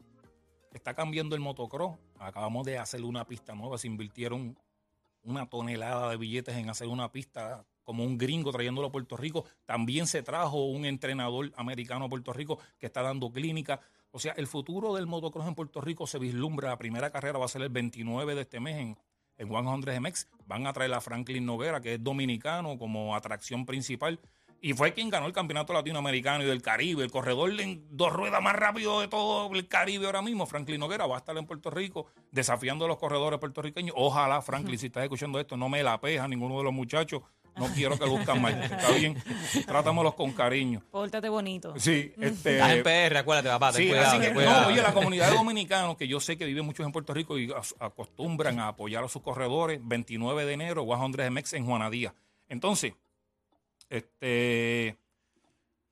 está 0.73 0.93
cambiando 0.95 1.35
el 1.35 1.41
motocross. 1.41 1.97
Acabamos 2.17 2.65
de 2.65 2.77
hacer 2.79 3.03
una 3.03 3.25
pista 3.25 3.53
nueva, 3.53 3.77
se 3.77 3.87
invirtieron 3.87 4.57
una 5.23 5.47
tonelada 5.47 6.09
de 6.09 6.17
billetes 6.17 6.55
en 6.55 6.69
hacer 6.69 6.87
una 6.87 7.11
pista 7.11 7.65
como 7.83 8.03
un 8.03 8.17
gringo 8.17 8.51
trayéndolo 8.51 8.87
a 8.87 8.91
Puerto 8.91 9.17
Rico. 9.17 9.45
También 9.65 10.07
se 10.07 10.23
trajo 10.23 10.65
un 10.65 10.85
entrenador 10.85 11.51
americano 11.57 12.05
a 12.05 12.09
Puerto 12.09 12.33
Rico 12.33 12.57
que 12.79 12.85
está 12.87 13.01
dando 13.01 13.31
clínica. 13.31 13.79
O 14.11 14.19
sea, 14.19 14.31
el 14.33 14.47
futuro 14.47 14.95
del 14.95 15.05
motocross 15.05 15.47
en 15.47 15.55
Puerto 15.55 15.81
Rico 15.81 16.07
se 16.07 16.17
vislumbra. 16.17 16.69
La 16.69 16.77
primera 16.77 17.11
carrera 17.11 17.37
va 17.37 17.45
a 17.45 17.49
ser 17.49 17.61
el 17.61 17.69
29 17.69 18.33
de 18.33 18.41
este 18.41 18.59
mes 18.59 18.77
en, 18.79 18.97
en 19.39 19.47
100 19.47 20.01
MX. 20.01 20.27
Van 20.45 20.67
a 20.67 20.73
traer 20.73 20.93
a 20.93 21.01
Franklin 21.01 21.45
Noguera, 21.45 21.81
que 21.81 21.95
es 21.95 22.03
dominicano, 22.03 22.77
como 22.77 23.15
atracción 23.15 23.65
principal. 23.65 24.19
Y 24.61 24.73
fue 24.73 24.93
quien 24.93 25.09
ganó 25.09 25.25
el 25.25 25.31
campeonato 25.31 25.71
latinoamericano 25.71 26.43
y 26.43 26.47
del 26.47 26.61
Caribe, 26.61 27.03
el 27.03 27.11
corredor 27.11 27.49
en 27.61 27.85
dos 27.91 28.11
ruedas 28.11 28.41
más 28.41 28.53
rápido 28.55 28.99
de 28.99 29.07
todo 29.07 29.49
el 29.53 29.67
Caribe 29.69 30.05
ahora 30.05 30.21
mismo. 30.21 30.45
Franklin 30.45 30.81
Noguera 30.81 31.07
va 31.07 31.15
a 31.15 31.19
estar 31.19 31.37
en 31.37 31.45
Puerto 31.45 31.69
Rico 31.69 32.07
desafiando 32.31 32.83
a 32.83 32.87
los 32.89 32.97
corredores 32.97 33.39
puertorriqueños. 33.39 33.95
Ojalá, 33.97 34.41
Franklin, 34.41 34.77
si 34.77 34.87
estás 34.87 35.03
escuchando 35.03 35.39
esto, 35.39 35.55
no 35.55 35.69
me 35.69 35.81
la 35.81 35.99
peja 36.01 36.27
ninguno 36.27 36.57
de 36.57 36.65
los 36.65 36.73
muchachos. 36.73 37.21
No 37.59 37.67
quiero 37.73 37.99
que 37.99 38.05
buscan 38.05 38.41
mal. 38.41 38.63
Está 38.63 38.91
bien. 38.91 39.21
Trátamelos 39.65 40.15
con 40.15 40.31
cariño. 40.31 40.81
Pórtate 40.89 41.29
bonito. 41.29 41.73
Sí, 41.77 42.13
este. 42.19 42.53
Estás 42.53 42.71
en 42.71 42.83
PR, 42.83 43.17
acuérdate, 43.17 43.49
papá, 43.49 43.73
Sí, 43.73 43.87
cuidado, 43.87 44.07
así 44.07 44.19
que, 44.19 44.33
cuidado. 44.33 44.61
no, 44.61 44.67
oye, 44.67 44.81
la 44.81 44.93
comunidad 44.93 45.29
de 45.29 45.35
dominicanos, 45.35 45.97
que 45.97 46.07
yo 46.07 46.19
sé 46.19 46.37
que 46.37 46.45
viven 46.45 46.65
muchos 46.65 46.85
en 46.85 46.91
Puerto 46.91 47.13
Rico 47.13 47.37
y 47.37 47.51
acostumbran 47.79 48.59
a 48.59 48.69
apoyar 48.69 49.03
a 49.03 49.09
sus 49.09 49.21
corredores, 49.21 49.79
29 49.83 50.45
de 50.45 50.53
enero, 50.53 50.85
100 50.85 51.33
MX 51.33 51.53
en 51.53 51.65
Juanadía. 51.65 52.13
Entonces, 52.47 52.93
este, 53.89 54.97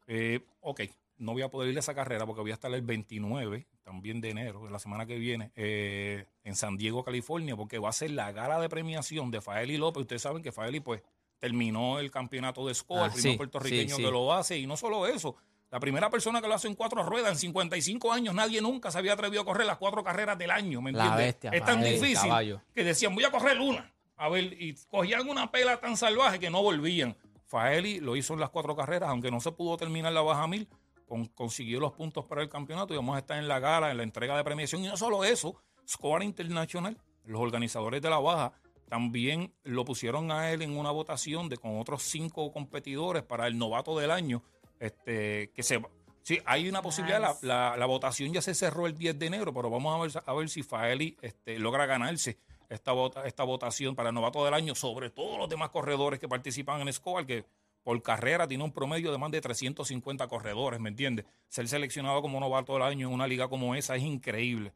eh, 0.07 0.39
ok, 0.61 0.81
no 1.17 1.33
voy 1.33 1.41
a 1.41 1.49
poder 1.49 1.71
ir 1.71 1.77
a 1.77 1.79
esa 1.79 1.95
carrera 1.95 2.25
porque 2.25 2.41
voy 2.41 2.51
a 2.51 2.55
estar 2.55 2.71
el 2.73 2.81
29, 2.81 3.65
también 3.83 4.21
de 4.21 4.29
enero, 4.29 4.63
de 4.65 4.71
la 4.71 4.79
semana 4.79 5.05
que 5.05 5.17
viene, 5.17 5.51
eh, 5.55 6.25
en 6.43 6.55
San 6.55 6.77
Diego, 6.77 7.03
California, 7.03 7.55
porque 7.55 7.79
va 7.79 7.89
a 7.89 7.93
ser 7.93 8.11
la 8.11 8.31
gala 8.31 8.59
de 8.59 8.69
premiación 8.69 9.31
de 9.31 9.41
Faeli 9.41 9.77
López. 9.77 10.01
Ustedes 10.01 10.21
saben 10.21 10.43
que 10.43 10.51
Faeli, 10.51 10.79
pues, 10.79 11.01
terminó 11.39 11.99
el 11.99 12.09
campeonato 12.11 12.65
de 12.67 12.73
SCO, 12.73 12.97
Ah, 13.01 13.05
el 13.07 13.11
primer 13.13 13.31
sí, 13.31 13.37
puertorriqueño 13.37 13.95
sí, 13.95 14.01
sí. 14.01 14.03
que 14.05 14.11
lo 14.11 14.33
hace, 14.33 14.57
y 14.57 14.67
no 14.67 14.75
solo 14.77 15.05
eso, 15.07 15.35
la 15.69 15.79
primera 15.79 16.09
persona 16.09 16.41
que 16.41 16.47
lo 16.47 16.53
hace 16.55 16.67
en 16.67 16.75
cuatro 16.75 17.03
ruedas, 17.03 17.31
en 17.31 17.37
55 17.37 18.11
años, 18.13 18.33
nadie 18.33 18.61
nunca 18.61 18.89
se 18.91 18.97
había 18.97 19.13
atrevido 19.13 19.41
a 19.41 19.45
correr 19.45 19.67
las 19.67 19.77
cuatro 19.77 20.03
carreras 20.03 20.37
del 20.37 20.51
año, 20.51 20.81
¿me 20.81 20.91
entiendes? 20.91 21.17
bestia, 21.17 21.49
es 21.51 21.63
tan 21.65 21.81
difícil 21.83 22.29
caballo. 22.29 22.61
que 22.73 22.83
decían, 22.83 23.13
voy 23.13 23.23
a 23.25 23.31
correr 23.31 23.59
una. 23.59 23.93
A 24.15 24.29
ver, 24.29 24.45
y 24.59 24.73
cogían 24.89 25.29
una 25.29 25.51
pela 25.51 25.79
tan 25.79 25.95
salvaje 25.95 26.39
que 26.39 26.49
no 26.49 26.63
volvían. 26.63 27.15
Faeli 27.45 27.99
lo 27.99 28.15
hizo 28.15 28.33
en 28.33 28.39
las 28.39 28.49
cuatro 28.49 28.75
carreras, 28.75 29.09
aunque 29.09 29.29
no 29.29 29.39
se 29.39 29.51
pudo 29.51 29.77
terminar 29.77 30.11
la 30.11 30.21
baja 30.21 30.47
mil, 30.47 30.67
con- 31.05 31.27
consiguió 31.27 31.79
los 31.79 31.93
puntos 31.93 32.25
para 32.25 32.41
el 32.41 32.49
campeonato 32.49 32.93
y 32.93 32.97
vamos 32.97 33.15
a 33.15 33.19
estar 33.19 33.37
en 33.37 33.47
la 33.47 33.59
gala, 33.59 33.91
en 33.91 33.97
la 33.97 34.03
entrega 34.03 34.35
de 34.35 34.43
premiación. 34.43 34.83
Y 34.83 34.87
no 34.87 34.97
solo 34.97 35.23
eso, 35.23 35.55
Score 35.87 36.23
International, 36.23 36.97
los 37.25 37.39
organizadores 37.39 38.01
de 38.01 38.09
la 38.09 38.17
baja, 38.19 38.53
también 38.87 39.53
lo 39.63 39.85
pusieron 39.85 40.31
a 40.31 40.51
él 40.51 40.61
en 40.61 40.77
una 40.77 40.91
votación 40.91 41.49
de 41.49 41.57
con 41.57 41.79
otros 41.79 42.03
cinco 42.03 42.51
competidores 42.51 43.23
para 43.23 43.47
el 43.47 43.57
novato 43.57 43.97
del 43.97 44.11
año. 44.11 44.43
Este, 44.79 45.51
que 45.55 45.63
se 45.63 45.81
sí, 46.23 46.39
hay 46.45 46.69
una 46.69 46.81
posibilidad, 46.81 47.37
la, 47.41 47.75
la 47.77 47.85
votación 47.85 48.33
ya 48.33 48.41
se 48.41 48.53
cerró 48.53 48.85
el 48.87 48.97
10 48.97 49.17
de 49.17 49.25
enero, 49.25 49.53
pero 49.53 49.69
vamos 49.69 49.95
a 49.95 50.19
ver, 50.19 50.23
a 50.25 50.33
ver 50.33 50.49
si 50.49 50.61
Faeli 50.63 51.17
este, 51.21 51.57
logra 51.57 51.85
ganarse 51.85 52.37
esta, 52.69 52.91
vota, 52.91 53.25
esta 53.25 53.43
votación 53.43 53.95
para 53.95 54.09
el 54.09 54.15
novato 54.15 54.43
del 54.43 54.53
año, 54.53 54.75
sobre 54.75 55.09
todos 55.09 55.37
los 55.37 55.49
demás 55.49 55.69
corredores 55.69 56.19
que 56.19 56.27
participan 56.27 56.81
en 56.81 56.89
Escobar, 56.89 57.25
que 57.25 57.45
por 57.83 58.01
carrera 58.01 58.47
tiene 58.47 58.63
un 58.63 58.73
promedio 58.73 59.11
de 59.11 59.17
más 59.17 59.31
de 59.31 59.39
350 59.39 60.27
corredores, 60.27 60.79
¿me 60.79 60.89
entiendes? 60.89 61.25
Ser 61.47 61.67
seleccionado 61.67 62.21
como 62.21 62.39
novato 62.39 62.73
del 62.73 62.83
año 62.83 63.07
en 63.07 63.13
una 63.13 63.27
liga 63.27 63.47
como 63.47 63.75
esa 63.75 63.95
es 63.95 64.03
increíble. 64.03 64.73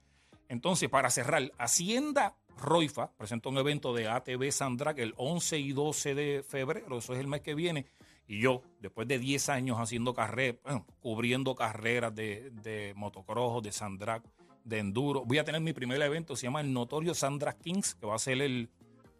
Entonces, 0.47 0.89
para 0.89 1.09
cerrar, 1.09 1.51
Hacienda 1.57 2.35
Roifa 2.61 3.11
presenta 3.11 3.49
un 3.49 3.57
evento 3.57 3.93
de 3.93 4.07
ATV 4.07 4.51
Sandrac 4.51 4.97
el 4.99 5.13
11 5.17 5.59
y 5.59 5.73
12 5.73 6.15
de 6.15 6.43
febrero, 6.47 6.97
eso 6.97 7.13
es 7.13 7.19
el 7.19 7.27
mes 7.27 7.41
que 7.41 7.55
viene. 7.55 7.85
Y 8.27 8.39
yo, 8.39 8.61
después 8.79 9.07
de 9.07 9.19
10 9.19 9.49
años 9.49 9.77
haciendo 9.79 10.13
carreras, 10.13 10.57
cubriendo 11.01 11.55
carreras 11.55 12.15
de, 12.15 12.51
de 12.51 12.93
motocross, 12.95 13.61
de 13.63 13.71
Sandrac, 13.71 14.23
de 14.63 14.79
enduro, 14.79 15.25
voy 15.25 15.39
a 15.39 15.43
tener 15.43 15.59
mi 15.59 15.73
primer 15.73 16.01
evento, 16.01 16.35
se 16.35 16.43
llama 16.43 16.61
el 16.61 16.71
Notorio 16.71 17.13
Sandrac 17.13 17.59
Kings, 17.59 17.95
que 17.95 18.05
va 18.05 18.15
a 18.15 18.19
ser 18.19 18.41
el 18.41 18.69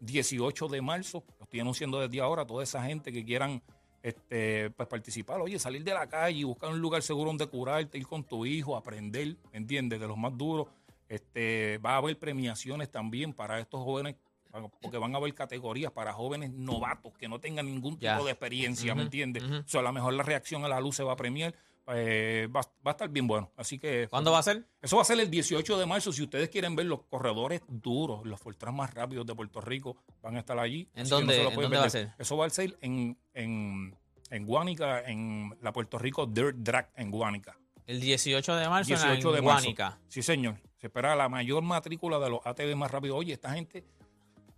18 0.02 0.68
de 0.68 0.82
marzo. 0.82 1.24
Lo 1.40 1.44
estoy 1.44 1.60
anunciando 1.60 2.00
desde 2.00 2.22
ahora, 2.22 2.46
toda 2.46 2.64
esa 2.64 2.84
gente 2.84 3.12
que 3.12 3.26
quieran 3.26 3.62
este, 4.04 4.72
pues 4.72 4.88
participar, 4.90 5.42
oye, 5.42 5.60
salir 5.60 5.84
de 5.84 5.94
la 5.94 6.08
calle 6.08 6.44
buscar 6.44 6.72
un 6.72 6.80
lugar 6.80 7.04
seguro 7.04 7.30
donde 7.30 7.46
curarte, 7.48 7.98
ir 7.98 8.08
con 8.08 8.24
tu 8.24 8.46
hijo, 8.46 8.76
aprender, 8.76 9.38
¿me 9.52 9.58
entiendes? 9.58 10.00
De 10.00 10.08
los 10.08 10.18
más 10.18 10.36
duros. 10.38 10.68
Este, 11.16 11.78
va 11.80 11.96
a 11.96 11.98
haber 11.98 12.18
premiaciones 12.18 12.90
también 12.90 13.34
para 13.34 13.60
estos 13.60 13.84
jóvenes, 13.84 14.16
porque 14.82 14.98
van 14.98 15.14
a 15.14 15.18
haber 15.18 15.34
categorías 15.34 15.92
para 15.92 16.14
jóvenes 16.14 16.52
novatos 16.52 17.14
que 17.18 17.28
no 17.28 17.40
tengan 17.40 17.66
ningún 17.66 17.96
tipo 17.96 18.04
Ya. 18.04 18.18
de 18.24 18.32
experiencia, 18.32 18.96
¿me 18.96 19.02
entiendes? 19.04 19.44
O 19.44 19.64
sea, 19.68 19.82
a 19.82 19.84
lo 19.84 19.92
mejor 19.92 20.14
la 20.14 20.24
reacción 20.24 20.64
a 20.64 20.70
la 20.70 20.80
luz 20.80 20.96
se 20.96 21.04
va 21.04 21.14
a 21.14 21.16
premiar. 21.18 21.54
eh, 21.94 22.48
va, 22.56 22.62
va 22.86 22.92
a 22.92 22.92
estar 22.92 23.10
bien 23.10 23.28
bueno. 23.28 23.52
Así 23.58 23.78
que 23.80 24.08
¿Cuándo 24.08 24.32
va 24.32 24.38
a 24.40 24.44
ser? 24.44 24.66
eso 24.82 24.96
va 24.96 25.02
a 25.02 25.06
ser 25.06 25.20
el 25.20 25.30
18 25.32 25.78
de 25.80 25.86
marzo. 25.86 26.14
Si 26.14 26.22
ustedes 26.22 26.48
quieren 26.48 26.76
ver 26.76 26.86
los 26.86 27.02
corredores 27.04 27.62
duros, 27.68 28.24
los 28.26 28.40
Fortran 28.40 28.74
más 28.76 28.94
rápidos 28.94 29.26
de 29.26 29.34
Puerto 29.36 29.60
Rico, 29.60 29.98
van 30.22 30.36
a 30.38 30.40
estar 30.40 30.58
allí. 30.60 30.88
¿En 30.94 31.10
dónde- 31.10 31.42
en 31.42 31.56
dónde 31.56 31.78
va 31.78 31.86
a 31.86 31.90
ser? 31.90 32.14
Eso 32.20 32.38
va 32.38 32.46
a 32.46 32.50
ser 32.52 32.78
en, 32.82 33.18
en, 33.34 33.98
en 34.30 34.46
Guánica, 34.46 35.02
en 35.02 35.58
la 35.62 35.74
Puerto 35.74 35.98
Rico 35.98 36.26
Dirt 36.28 36.56
Drag 36.58 36.92
en 36.96 37.10
Guánica. 37.12 37.58
El 37.88 38.00
18 38.00 38.56
de 38.56 38.70
marzo 38.70 38.88
18 38.90 39.12
en 39.30 39.36
de 39.36 39.42
marzo. 39.42 39.64
Guánica. 39.64 40.00
Sí, 40.08 40.22
señor. 40.22 40.58
Se 40.82 40.88
espera 40.88 41.16
la 41.16 41.30
mayor 41.30 41.62
matrícula 41.62 42.18
de 42.18 42.32
los 42.32 42.40
ATV 42.44 42.76
más 42.76 42.90
rápidos. 42.90 43.16
Oye, 43.16 43.34
esta 43.34 43.52
gente, 43.54 43.84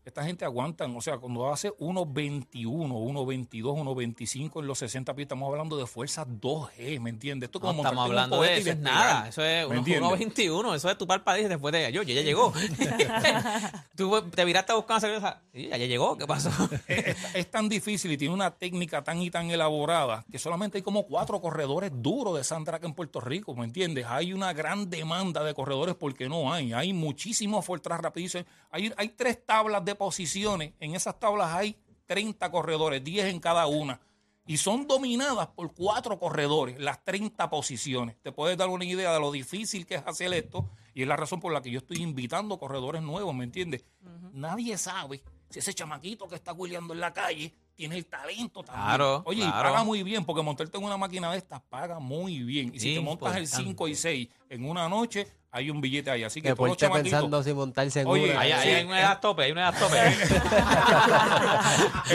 esta 0.06 0.24
gente 0.24 0.46
aguantan. 0.46 0.96
O 0.96 1.02
sea, 1.02 1.18
cuando 1.18 1.52
hace 1.52 1.72
1.21, 1.78 2.66
1.22, 2.68 3.62
1.25 3.64 4.60
en 4.60 4.68
los 4.68 4.80
60 4.80 5.14
pies, 5.16 5.26
estamos 5.26 5.50
hablando 5.50 5.78
de 5.78 5.88
fuerza 5.88 6.26
2G, 6.28 7.00
¿me 7.00 7.10
entiendes? 7.10 7.48
Esto 7.48 7.60
es 7.60 7.64
No 7.64 7.68
como 7.70 7.84
estamos 7.84 8.06
hablando 8.06 8.42
de 8.42 8.58
eso, 8.58 8.70
es 8.72 8.78
nada. 8.78 9.30
Eso 9.30 9.44
es 9.44 9.68
¿me 9.70 9.78
uno- 9.78 9.80
entiendes? 9.80 10.38
1.21. 10.38 10.76
Eso 10.76 10.90
es 10.90 10.98
tu 10.98 11.08
parpadeo 11.08 11.48
después 11.48 11.72
de 11.72 11.92
yo, 11.92 12.04
ya 12.04 12.22
llegó. 12.22 12.54
Tú 13.96 14.22
te 14.32 14.46
viraste 14.46 14.72
a 14.72 14.76
buscar 14.76 14.96
una 14.96 15.02
cerveza. 15.02 15.42
Sí, 15.54 15.68
ya 15.70 15.78
llegó. 15.78 16.18
¿Qué 16.18 16.28
pasó? 16.28 16.50
es, 16.88 17.52
tan 17.52 17.70
difícil 17.70 18.12
y 18.12 18.18
tiene 18.18 18.34
una 18.34 18.52
técnica 18.52 19.04
tan 19.04 19.22
y 19.22 19.30
tan 19.30 19.52
elaborada 19.52 20.26
que 20.32 20.40
solamente 20.40 20.78
hay 20.78 20.82
como 20.82 21.06
cuatro 21.06 21.40
corredores 21.42 21.92
duros 21.94 22.36
de 22.38 22.44
Sandrack 22.44 22.84
en 22.84 22.94
Puerto 22.94 23.22
Rico, 23.22 23.56
¿me 23.56 23.66
entiendes? 23.66 24.06
Hay 24.08 24.34
una 24.34 24.54
gran 24.54 24.90
demanda 24.90 25.44
de 25.44 25.54
corredores 25.54 25.96
porque 25.96 26.28
no 26.28 26.52
hay. 26.52 26.74
Hay 26.74 26.94
muchísimos 26.94 27.66
Fortran 27.66 28.02
rapidísimos. 28.02 28.48
Hay, 28.72 28.92
hay 28.98 29.10
tres 29.10 29.46
tablas 29.46 29.86
de 29.94 29.96
posiciones. 29.96 30.74
En 30.80 30.96
esas 30.96 31.20
tablas 31.20 31.54
hay 31.54 31.78
30 32.06 32.52
corredores, 32.52 33.04
10 33.04 33.28
en 33.28 33.40
cada 33.40 33.66
una. 33.68 34.02
Y 34.46 34.58
son 34.58 34.88
dominadas 34.88 35.48
por 35.48 35.74
cuatro 35.74 36.20
corredores, 36.20 36.78
las 36.80 37.04
30 37.06 37.50
posiciones. 37.50 38.18
Te 38.22 38.34
puedes 38.34 38.58
dar 38.58 38.68
una 38.68 38.84
idea 38.84 39.14
de 39.14 39.20
lo 39.20 39.32
difícil 39.32 39.86
que 39.86 39.96
es 39.96 40.04
hacer 40.06 40.34
esto. 40.34 40.70
Y 40.94 41.04
es 41.04 41.08
la 41.08 41.16
razón 41.16 41.40
por 41.40 41.54
la 41.54 41.62
que 41.62 41.72
yo 41.72 41.80
estoy 41.80 42.02
invitando 42.02 42.60
corredores 42.60 43.02
nuevos, 43.02 43.34
¿me 43.34 43.46
entiendes? 43.46 43.86
Nadie 44.34 44.78
sabe 44.78 45.24
si 45.50 45.60
ese 45.60 45.74
chamaquito 45.74 46.28
que 46.28 46.36
está 46.36 46.52
hueleando 46.52 46.94
en 46.94 47.00
la 47.00 47.14
calle 47.14 47.54
tiene 47.74 47.96
el 47.96 48.06
talento 48.06 48.64
también. 48.64 48.86
Claro, 48.86 49.24
Oye, 49.26 49.42
claro. 49.42 49.60
y 49.60 49.64
paga 49.64 49.84
muy 49.84 50.04
bien, 50.04 50.26
porque 50.26 50.42
montarte 50.42 50.78
en 50.78 50.84
una 50.84 50.98
máquina 50.98 51.32
de 51.32 51.38
estas 51.38 51.62
paga 51.62 52.00
muy 52.00 52.44
bien. 52.44 52.72
Y 52.74 52.80
si 52.80 52.96
te 52.96 53.00
montas 53.02 53.36
el 53.36 53.44
Importante. 53.44 53.70
5 53.70 53.88
y 53.88 53.96
6 53.96 54.30
en 54.50 54.66
una 54.66 54.90
noche, 54.90 55.28
hay 55.56 55.70
un 55.70 55.80
billete 55.82 56.10
ahí. 56.10 56.24
Así 56.24 56.42
que 56.42 56.56
todos 56.56 56.68
los 56.82 56.92
pensando 56.92 57.44
si 57.44 57.54
montarse 57.54 58.02
en 58.02 58.08
Oye, 58.08 58.32
una. 58.32 58.40
Ahí 58.42 58.52
Sí. 58.64 58.70
hay 58.70 58.86
una 58.86 59.00
edad 59.00 59.20
tope, 59.22 59.44
hay 59.44 59.52
una 59.52 59.70
edad 59.70 59.80
tope. 59.80 59.98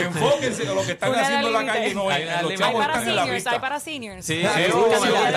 Enfóquense 0.01 0.63
en 0.63 0.75
lo 0.75 0.81
que 0.85 0.91
están 0.91 1.09
Una 1.11 1.21
haciendo 1.21 1.47
en 1.47 1.53
la 1.53 1.65
calle. 1.73 1.93
No, 1.93 2.09
Hay 2.09 2.23
los. 2.25 2.51
Hay 2.51 2.73
para 2.73 2.93
están 2.93 3.07
en 3.09 3.15
la 3.15 3.21
seniors, 3.23 3.35
pista. 3.35 3.51
hay 3.51 3.59
para 3.59 3.79
seniors. 3.79 4.25
Sí, 4.25 4.41
Sí, 4.41 4.41
sí, 4.43 4.71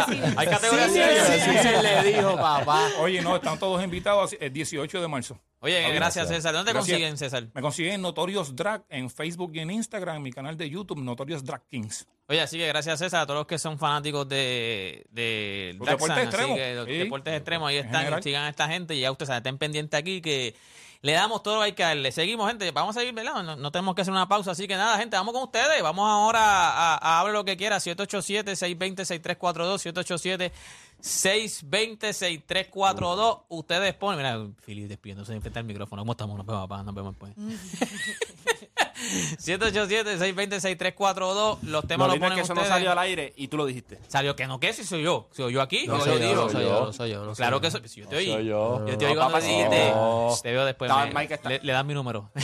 sí. 0.08 0.20
Hay 0.36 0.46
categorías 0.48 0.90
Sí, 0.90 0.94
senior. 0.98 1.26
sí, 1.26 1.40
sí, 1.40 1.58
se 1.58 1.82
le 1.82 2.12
dijo, 2.12 2.36
papá. 2.36 2.88
Oye, 2.98 3.20
no, 3.22 3.36
están 3.36 3.58
todos 3.58 3.82
invitados 3.84 4.36
el 4.40 4.52
18 4.52 5.00
de 5.00 5.08
marzo. 5.08 5.38
Oye, 5.64 5.78
bien. 5.78 5.94
gracias, 5.94 6.28
César. 6.28 6.52
¿Dónde 6.52 6.72
te 6.72 6.74
Gracias. 6.74 6.96
consiguen, 6.98 7.16
César? 7.16 7.46
Me 7.54 7.62
consiguen 7.62 8.02
Notorious 8.02 8.54
Drag 8.54 8.82
en 8.88 9.08
Facebook 9.08 9.52
y 9.54 9.60
en 9.60 9.70
Instagram, 9.70 10.16
en 10.16 10.22
mi 10.22 10.32
canal 10.32 10.56
de 10.56 10.68
YouTube, 10.68 10.98
Notorious 11.00 11.44
Drag 11.44 11.62
Kings. 11.70 12.06
Oye, 12.28 12.40
así 12.40 12.58
que 12.58 12.66
gracias, 12.66 12.98
César, 12.98 13.22
a 13.22 13.26
todos 13.26 13.38
los 13.40 13.46
que 13.46 13.58
son 13.58 13.78
fanáticos 13.78 14.28
de, 14.28 15.06
deportes 15.12 16.18
extremos. 16.18 16.56
que 16.58 16.74
los 16.74 16.86
Sí. 16.86 16.92
deportes 16.98 17.34
extremos 17.34 17.68
ahí 17.68 17.76
están, 17.76 18.22
sigan 18.22 18.44
a 18.44 18.48
esta 18.48 18.66
gente 18.68 18.94
y 18.96 19.00
ya 19.00 19.12
ustedes 19.12 19.30
estén 19.36 19.58
pendientes 19.58 19.98
aquí 19.98 20.20
que 20.20 20.54
le 21.02 21.12
damos 21.12 21.42
todo 21.42 21.56
lo 21.56 21.60
que 21.62 21.66
hay 21.66 21.72
que 21.72 21.82
darle. 21.82 22.12
Seguimos, 22.12 22.48
gente, 22.48 22.70
vamos 22.70 22.96
a 22.96 23.00
seguir, 23.00 23.12
¿verdad? 23.14 23.42
No, 23.42 23.56
no 23.56 23.72
tenemos 23.72 23.94
que 23.94 24.02
hacer 24.02 24.12
una 24.12 24.28
pausa, 24.28 24.52
así 24.52 24.66
que 24.68 24.76
nada, 24.76 24.96
gente, 24.98 25.16
vamos 25.16 25.34
con 25.34 25.42
ustedes. 25.44 25.82
Vamos 25.82 26.08
ahora 26.08 26.40
a, 26.70 26.94
a 26.96 27.20
hablar 27.20 27.34
lo 27.34 27.44
que 27.44 27.56
quiera, 27.56 27.76
787-620-6342, 27.78 30.62
787-620-6342. 31.02 33.42
Ustedes 33.48 33.94
ponen, 33.94 34.18
mira, 34.18 34.46
Fili 34.60 34.86
despidiéndose 34.86 35.32
de 35.32 35.36
enfrente 35.36 35.58
al 35.58 35.64
micrófono. 35.64 36.02
¿Cómo 36.02 36.12
estamos? 36.12 36.36
Nos 36.36 36.46
vemos, 36.46 36.62
papá, 36.62 36.82
nos 36.82 36.94
vemos 36.94 37.12
después. 37.12 37.32
787-620-6342. 39.12 41.58
Los 41.62 41.86
temas 41.86 42.08
Lo 42.08 42.14
es 42.14 42.20
ponen 42.20 42.36
que 42.36 42.42
eso 42.42 42.54
no 42.54 42.60
ustedes. 42.60 42.74
salió 42.76 42.92
al 42.92 42.98
aire 42.98 43.32
y 43.36 43.48
tú 43.48 43.56
lo 43.56 43.66
dijiste. 43.66 43.98
Salió 44.08 44.36
que 44.36 44.46
no, 44.46 44.60
que 44.60 44.72
si 44.72 44.84
soy 44.84 45.02
yo. 45.02 45.28
Soy 45.32 45.52
yo 45.52 45.60
aquí. 45.62 45.86
No 45.86 45.98
Yo 45.98 46.04
soy 46.04 46.14
lo 46.14 46.18
yo, 46.20 46.28
digo. 46.28 46.42
no 46.44 46.48
soy 46.50 46.62
yo, 46.64 46.84
no 46.86 46.92
soy 46.92 47.10
yo. 47.10 47.18
no 47.24 47.34
soy 47.34 47.42
Claro 47.42 47.56
yo. 47.56 47.60
que 47.60 47.70
soy. 47.70 47.88
Si 47.88 48.00
yo 48.00 48.08
te 48.08 48.16
oí. 48.16 48.26
soy 48.26 48.46
yo. 48.46 48.86
Yo 48.86 48.98
te 48.98 49.06
oí 49.06 49.14
cuando 49.14 49.34
papá, 49.34 49.44
dijiste. 49.46 49.90
no. 49.90 50.34
Te 50.42 50.52
veo 50.52 50.64
después. 50.64 50.90
Estaba 50.90 51.04
me- 51.04 51.10
en 51.10 51.16
Mike, 51.16 51.34
está. 51.34 51.48
le, 51.48 51.60
le 51.62 51.72
das 51.72 51.84
mi 51.84 51.94
número. 51.94 52.30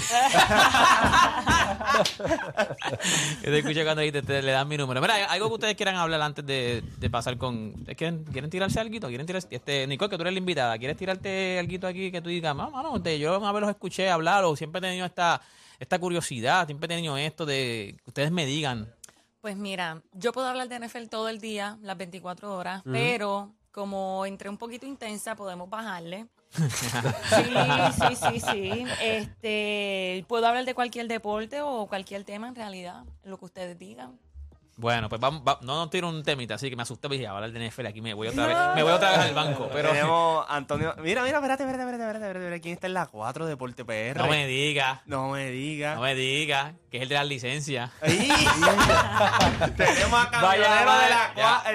Yo 3.43 3.51
te 3.51 3.59
escuché 3.59 3.85
cuando 3.85 4.03
dijiste, 4.03 4.23
te- 4.23 4.43
le 4.43 4.53
das 4.53 4.67
mi 4.67 4.77
número. 4.77 5.01
Mira, 5.01 5.25
algo 5.27 5.49
que 5.49 5.55
ustedes 5.55 5.75
quieran 5.77 5.97
hablar 5.97 6.21
antes 6.23 6.45
de, 6.47 6.83
de 6.99 7.11
pasar 7.11 7.37
con. 7.39 7.75
¿ustedes 7.79 7.97
¿Quieren, 7.97 8.25
¿Quieren 8.25 8.51
tirarse 8.51 8.81
algo? 8.81 9.09
¿Quieren 9.09 9.27
tirarse? 9.27 9.49
Este, 9.51 9.87
Nicole, 9.87 10.11
que 10.11 10.17
tú 10.17 10.23
eres 10.23 10.33
la 10.35 10.39
invitada. 10.39 10.79
¿Quieres 10.79 10.97
tirarte 10.97 11.59
algo 11.59 11.87
aquí 11.87 12.11
que 12.11 12.21
tú 12.21 12.29
digas, 12.29 12.55
mamá, 12.55 12.83
no, 12.83 13.01
te- 13.03 13.19
yo 13.19 13.39
una 13.39 13.53
vez 13.53 13.61
los 13.63 13.71
escuché 13.71 14.11
hablar 14.11 14.45
o 14.45 14.57
siempre 14.57 14.79
he 14.79 14.83
tenido 14.83 15.07
esta, 15.07 15.41
esta 15.79 15.99
curiosidad, 15.99 16.67
siempre 16.67 16.87
he 16.87 16.97
tenido 16.97 17.17
esto 17.17 17.47
de 17.47 17.97
que 18.05 18.11
ustedes 18.11 18.31
me 18.31 18.47
digan. 18.47 18.93
Pues 19.41 19.57
mira, 19.57 20.03
yo 20.13 20.33
puedo 20.33 20.49
hablar 20.49 20.69
de 20.69 20.81
NFL 20.81 21.07
todo 21.09 21.29
el 21.29 21.41
día, 21.41 21.79
las 21.83 21.97
24 21.97 22.55
horas, 22.55 22.83
pero 22.85 23.55
como 23.71 24.27
entré 24.27 24.49
un 24.49 24.59
poquito 24.59 24.87
intensa, 24.87 25.37
podemos 25.37 25.71
bajarle. 25.71 26.27
sí, 26.53 28.17
sí, 28.17 28.17
sí, 28.17 28.41
sí. 28.41 28.85
Este, 29.01 30.25
puedo 30.27 30.47
hablar 30.47 30.65
de 30.65 30.75
cualquier 30.75 31.07
deporte 31.07 31.61
o 31.61 31.87
cualquier 31.87 32.25
tema 32.25 32.49
en 32.49 32.57
realidad, 32.57 33.05
lo 33.23 33.39
que 33.39 33.45
ustedes 33.45 33.79
digan. 33.79 34.19
Bueno, 34.81 35.09
pues 35.09 35.21
vamos, 35.21 35.43
va- 35.47 35.59
no 35.63 35.75
nos 35.75 35.91
tiro 35.91 36.09
un 36.09 36.23
temita, 36.23 36.55
así 36.55 36.71
que 36.71 36.77
me 36.77 36.83
asusté, 36.83 37.09
dije, 37.09 37.27
a 37.27 37.33
hablar 37.33 37.51
de 37.51 37.69
NFL 37.69 37.87
aquí 37.87 38.01
me 38.01 38.15
voy 38.15 38.29
otra 38.29 38.47
vez, 38.47 38.57
me 38.77 38.85
voy 38.85 38.93
otra 38.93 39.11
vez 39.11 39.19
al 39.19 39.35
banco, 39.35 39.69
pero 39.73 39.91
Tenemos 39.91 40.47
Antonio. 40.49 40.95
Mira, 40.99 41.25
mira, 41.25 41.39
espérate, 41.39 41.65
espérate, 41.65 41.83
espérate, 41.83 42.05
espérate, 42.05 42.19
espérate, 42.19 42.39
espérate. 42.39 42.61
¿Quién 42.61 42.75
está 42.75 42.87
en 42.87 42.95
la 42.95 43.07
4 43.07 43.47
Deporte 43.47 43.85
PR? 43.85 44.17
no 44.19 44.29
me 44.29 44.47
diga, 44.47 45.03
No 45.07 45.31
me 45.31 45.51
diga. 45.51 45.97
no 45.97 46.03
me 46.03 46.15
diga, 46.15 46.75
que 46.93 46.99
es 46.99 47.03
el 47.03 47.09
de 47.09 47.15
las 47.17 47.27
licencias. 47.27 47.91
Tenemos 48.01 48.37
a 50.27 50.31
camionero 50.31 50.93
de, 50.93 51.09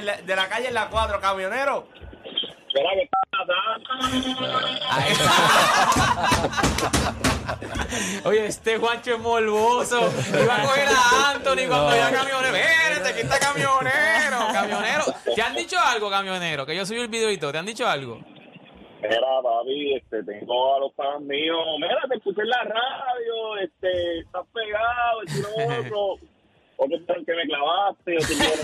la- 0.06 0.22
de 0.26 0.36
la 0.36 0.48
calle 0.48 0.70
en 0.70 0.74
la 0.74 0.88
4, 0.90 1.20
camionero. 1.20 1.90
Oye, 8.26 8.46
este 8.48 8.78
guacho 8.78 9.16
es 9.16 9.20
morboso. 9.20 10.10
Iba 10.42 10.56
a 10.56 10.62
coger 10.62 10.88
a 10.88 11.32
Anthony 11.32 11.68
cuando 11.68 11.96
ya 11.96 12.12
camionero. 12.12 12.56
Espérate, 12.56 13.10
aquí 13.10 13.20
está 13.22 13.40
camionero. 13.40 14.38
Camionero. 14.52 15.04
¿Te 15.36 15.42
han 15.42 15.56
dicho 15.56 15.78
algo, 15.80 16.10
camionero? 16.10 16.66
Que 16.66 16.76
yo 16.76 16.86
subí 16.86 17.00
el 17.02 17.08
videito. 17.08 17.52
¿Te 17.52 17.58
han 17.58 17.66
dicho 17.66 17.88
algo? 17.88 18.20
Mira, 19.02 19.20
papi, 19.44 19.96
este, 19.96 20.24
tengo 20.24 20.76
a 20.76 20.80
los 20.80 20.94
padres 20.94 21.22
míos. 21.22 21.58
Mira, 21.80 22.00
te 22.10 22.16
escuché 22.16 22.42
en 22.42 22.50
la 22.50 22.64
radio, 22.64 23.58
este, 23.62 24.20
estás 24.20 24.44
pegado, 24.54 25.22
el 25.22 25.28
tiro 25.28 25.50
otro. 25.82 26.33
Dijeron 26.88 27.26
que 27.26 27.34
me 27.34 27.44
clavaste, 27.46 28.12
dijeron 28.12 28.58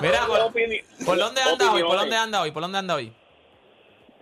que 0.00 0.06
mira, 0.06 0.26
por- 0.26 0.40
Opini- 0.40 0.82
¿Por 1.06 1.18
dónde 1.18 1.40
anda 1.40 1.72
hoy? 1.72 1.82
¿Por 1.82 1.96
dónde 1.98 2.16
anda 2.16 2.40
hoy? 2.42 2.50
¿Por 2.50 2.62
dónde 2.62 2.78
anda 2.78 2.94
hoy? 2.96 3.12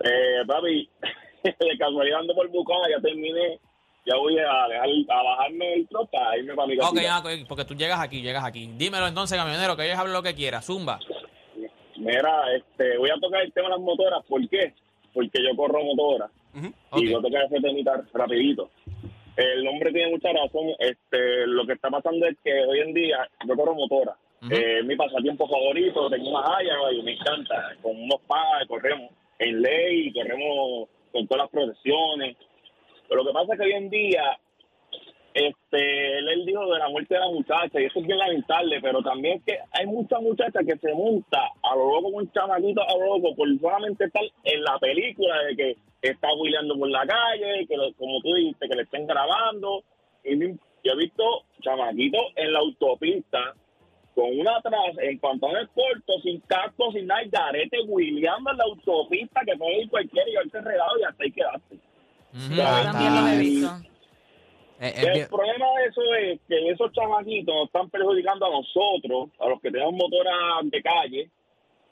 Eh, 0.03 0.41
papi, 0.47 0.89
de 1.43 1.77
casualidad 1.77 2.19
ando 2.19 2.33
por 2.35 2.47
Bucana, 2.49 2.87
ya 2.89 3.01
terminé. 3.01 3.59
Ya 4.05 4.15
voy 4.15 4.37
a 4.39 4.67
dejar, 4.69 4.87
a 5.19 5.23
bajarme 5.23 5.73
el 5.73 5.87
tropa, 5.87 6.29
a 6.31 6.37
irme 6.37 6.55
para 6.55 6.67
mi 6.67 6.77
casa. 6.77 6.89
Ok, 6.89 6.97
ah, 7.09 7.19
ok, 7.19 7.29
porque 7.47 7.65
tú 7.65 7.75
llegas 7.75 7.99
aquí, 7.99 8.21
llegas 8.21 8.43
aquí. 8.45 8.67
Dímelo 8.75 9.05
entonces, 9.07 9.37
camionero, 9.37 9.75
que 9.75 9.85
ellos 9.85 9.97
hablen 9.99 10.13
lo 10.13 10.23
que 10.23 10.33
quiera. 10.33 10.61
Zumba. 10.61 10.99
Mira, 11.97 12.55
este, 12.55 12.97
voy 12.97 13.09
a 13.09 13.19
tocar 13.19 13.41
el 13.41 13.51
tema 13.51 13.67
de 13.67 13.71
las 13.75 13.81
motoras. 13.81 14.23
¿Por 14.27 14.47
qué? 14.49 14.73
Porque 15.13 15.43
yo 15.43 15.55
corro 15.55 15.83
motora. 15.83 16.29
Ok. 16.91 17.01
Y 17.01 17.11
voy 17.11 17.19
a 17.19 17.21
tocar 17.27 17.43
ese 17.43 17.59
temita 17.61 18.01
rapidito. 18.13 18.71
El 19.39 19.65
hombre 19.69 19.93
tiene 19.93 20.11
mucha 20.11 20.33
razón. 20.33 20.67
Este, 20.79 21.47
lo 21.47 21.65
que 21.65 21.73
está 21.73 21.89
pasando 21.89 22.25
es 22.27 22.35
que 22.43 22.51
hoy 22.65 22.79
en 22.81 22.93
día 22.93 23.25
yo 23.47 23.55
corro 23.55 23.73
motora. 23.73 24.13
Eh, 24.51 24.79
es 24.79 24.85
mi 24.85 24.97
pasatiempo 24.97 25.47
favorito. 25.47 26.09
Tengo 26.09 26.29
una 26.29 26.57
haya 26.57 26.75
y 26.91 27.01
me 27.03 27.13
encanta. 27.13 27.73
Con 27.81 27.95
unos 27.95 28.19
padres 28.27 28.67
corremos 28.67 29.11
en 29.39 29.61
ley, 29.61 30.11
corremos 30.11 30.89
con 31.13 31.25
todas 31.27 31.43
las 31.43 31.51
protecciones. 31.51 32.35
Pero 33.07 33.23
lo 33.23 33.29
que 33.29 33.33
pasa 33.33 33.53
es 33.53 33.59
que 33.59 33.65
hoy 33.65 33.71
en 33.71 33.89
día 33.89 34.37
este, 35.33 36.17
él, 36.17 36.27
él 36.27 36.45
dijo 36.45 36.73
de 36.73 36.79
la 36.79 36.89
muerte 36.89 37.13
de 37.13 37.21
la 37.21 37.29
muchacha 37.29 37.79
y 37.79 37.85
eso 37.85 37.99
es 37.99 38.07
bien 38.07 38.17
lamentable, 38.17 38.81
pero 38.81 39.01
también 39.01 39.37
es 39.37 39.43
que 39.45 39.59
hay 39.71 39.85
muchas 39.85 40.21
muchachas 40.21 40.65
que 40.67 40.77
se 40.77 40.93
monta 40.93 41.39
a 41.63 41.75
lo 41.75 41.85
loco 41.85 42.11
con 42.11 42.23
un 42.23 42.31
chamaquito 42.33 42.81
a 42.81 42.97
lo 42.97 43.15
loco 43.15 43.35
por 43.35 43.47
solamente 43.59 44.03
estar 44.03 44.23
en 44.43 44.63
la 44.63 44.77
película 44.79 45.43
de 45.43 45.55
que 45.55 45.77
está 46.01 46.33
huileando 46.33 46.77
por 46.77 46.89
la 46.89 47.05
calle, 47.05 47.65
que 47.67 47.75
lo- 47.77 47.93
como 47.93 48.21
tú 48.21 48.33
dijiste, 48.33 48.67
que 48.67 48.75
le 48.75 48.83
estén 48.83 49.05
grabando. 49.07 49.83
Y 50.23 50.37
yo 50.39 50.93
he 50.93 50.95
visto 50.97 51.23
chamaquitos 51.61 52.21
en 52.35 52.53
la 52.53 52.59
autopista 52.59 53.53
con 54.15 54.37
una 54.37 54.57
atrás, 54.57 54.97
en 55.01 55.19
pantalones 55.19 55.69
cortos, 55.73 56.21
sin 56.23 56.39
casco, 56.41 56.91
sin 56.91 57.07
nada, 57.07 57.23
y 57.23 57.29
garete 57.29 57.79
huileando 57.87 58.51
en 58.51 58.57
la 58.57 58.63
autopista 58.65 59.41
que 59.45 59.55
puede 59.57 59.81
ir 59.83 59.89
cualquiera 59.89 60.29
y 60.29 60.35
haberse 60.35 60.61
regado 60.61 60.99
y 60.99 61.03
hasta 61.03 61.23
ahí 61.23 61.31
quedaste. 61.31 61.75
También 62.57 63.13
he 63.33 63.37
visto. 63.37 63.67
Es- 64.79 64.93
es 64.97 65.03
El 65.23 65.27
problema 65.29 65.65
de 65.79 65.85
eso 65.87 66.01
es 66.15 66.39
que 66.47 66.69
esos 66.69 66.91
chamaquitos 66.93 67.53
nos 67.53 67.65
están 67.65 67.89
perjudicando 67.89 68.45
a 68.45 68.49
nosotros, 68.49 69.29
a 69.39 69.49
los 69.49 69.59
que 69.61 69.71
tenemos 69.71 69.93
motoras 69.93 70.35
de 70.63 70.81
calle. 70.81 71.29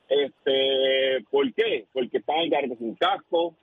Este, 0.10 1.26
¿Por 1.30 1.54
qué? 1.54 1.86
Porque 1.92 2.18
están 2.18 2.40
al 2.40 2.50
garete 2.50 2.78
sin 2.78 2.96
casco, 2.96 3.54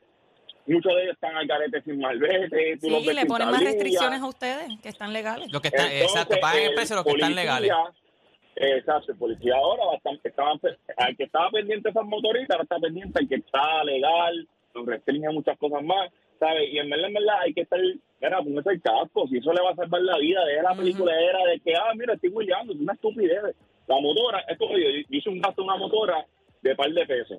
muchos 0.66 0.94
de 0.94 1.02
ellos 1.02 1.14
están 1.14 1.36
al 1.36 1.46
garete 1.46 1.82
sin 1.82 1.98
malvete. 1.98 2.76
tú 2.76 2.86
Sí, 2.86 2.90
los 2.90 3.04
ves 3.04 3.14
le 3.14 3.26
ponen 3.26 3.48
más 3.48 3.56
tablilla. 3.58 3.70
restricciones 3.72 4.20
a 4.20 4.26
ustedes, 4.26 4.80
que 4.82 4.88
están 4.88 5.12
legales. 5.12 5.52
Los 5.52 5.60
que 5.60 5.68
están, 5.68 5.86
Entonces, 5.86 6.10
exacto, 6.10 6.36
pagan 6.40 6.62
el 6.62 6.74
precio 6.74 6.96
de 6.96 7.02
los 7.02 7.04
que 7.04 7.12
están 7.20 7.34
legales. 7.34 7.72
Exacto, 8.56 9.12
el 9.12 9.18
policía 9.18 9.54
ahora 9.56 9.82
estaban, 10.22 10.60
al 10.96 11.16
que 11.16 11.24
estaba 11.24 11.50
pendiente 11.50 11.88
de 11.88 11.90
esas 11.90 12.04
motoritas, 12.04 12.50
ahora 12.50 12.62
está 12.62 12.78
pendiente 12.78 13.18
al 13.18 13.28
que 13.28 13.34
está 13.34 13.82
legal, 13.84 14.48
nos 14.74 14.86
restringe 14.86 15.28
muchas 15.30 15.58
cosas 15.58 15.82
más, 15.82 16.10
¿sabes? 16.38 16.72
Y 16.72 16.78
en 16.78 16.88
verdad, 16.88 17.08
en 17.08 17.14
verdad, 17.14 17.36
hay 17.42 17.52
que 17.52 17.62
estar, 17.62 17.80
mira, 17.80 18.38
póngase 18.42 18.70
el 18.70 18.80
casco, 18.82 19.26
si 19.28 19.38
eso 19.38 19.52
le 19.52 19.60
va 19.60 19.70
a 19.70 19.74
salvar 19.74 20.02
la 20.02 20.18
vida, 20.18 20.44
deja 20.44 20.62
la 20.62 20.74
película 20.76 21.12
era 21.20 21.44
de 21.50 21.58
que, 21.60 21.74
ah, 21.74 21.92
mira, 21.96 22.14
estoy 22.14 22.30
hueleando, 22.30 22.72
es 22.72 22.80
una 22.80 22.92
estupidez. 22.92 23.56
La 23.86 24.00
motora, 24.00 24.38
es 24.48 24.56
como 24.56 24.78
yo, 24.78 24.88
yo 24.88 25.02
hice 25.10 25.28
un 25.28 25.40
gasto 25.40 25.62
en 25.62 25.68
una 25.68 25.76
motora 25.76 26.24
de 26.62 26.74
par 26.76 26.90
de 26.90 27.06
pesos. 27.06 27.38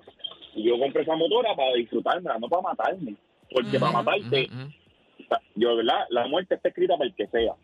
Y 0.56 0.64
yo 0.64 0.78
compré 0.78 1.02
esa 1.02 1.14
motora 1.14 1.54
para 1.54 1.74
disfrutármela, 1.74 2.38
no 2.38 2.48
para 2.48 2.62
matarme. 2.62 3.14
Porque 3.52 3.78
para 3.78 3.92
matarte, 3.92 4.48
Ujú, 4.50 4.62
ujú. 4.62 5.36
yo, 5.54 5.76
¿verdad? 5.76 6.06
La 6.10 6.26
muerte 6.26 6.54
está 6.56 6.68
escrita 6.70 6.96
para 6.96 7.08
el 7.08 7.14
que 7.14 7.26
sea, 7.28 7.54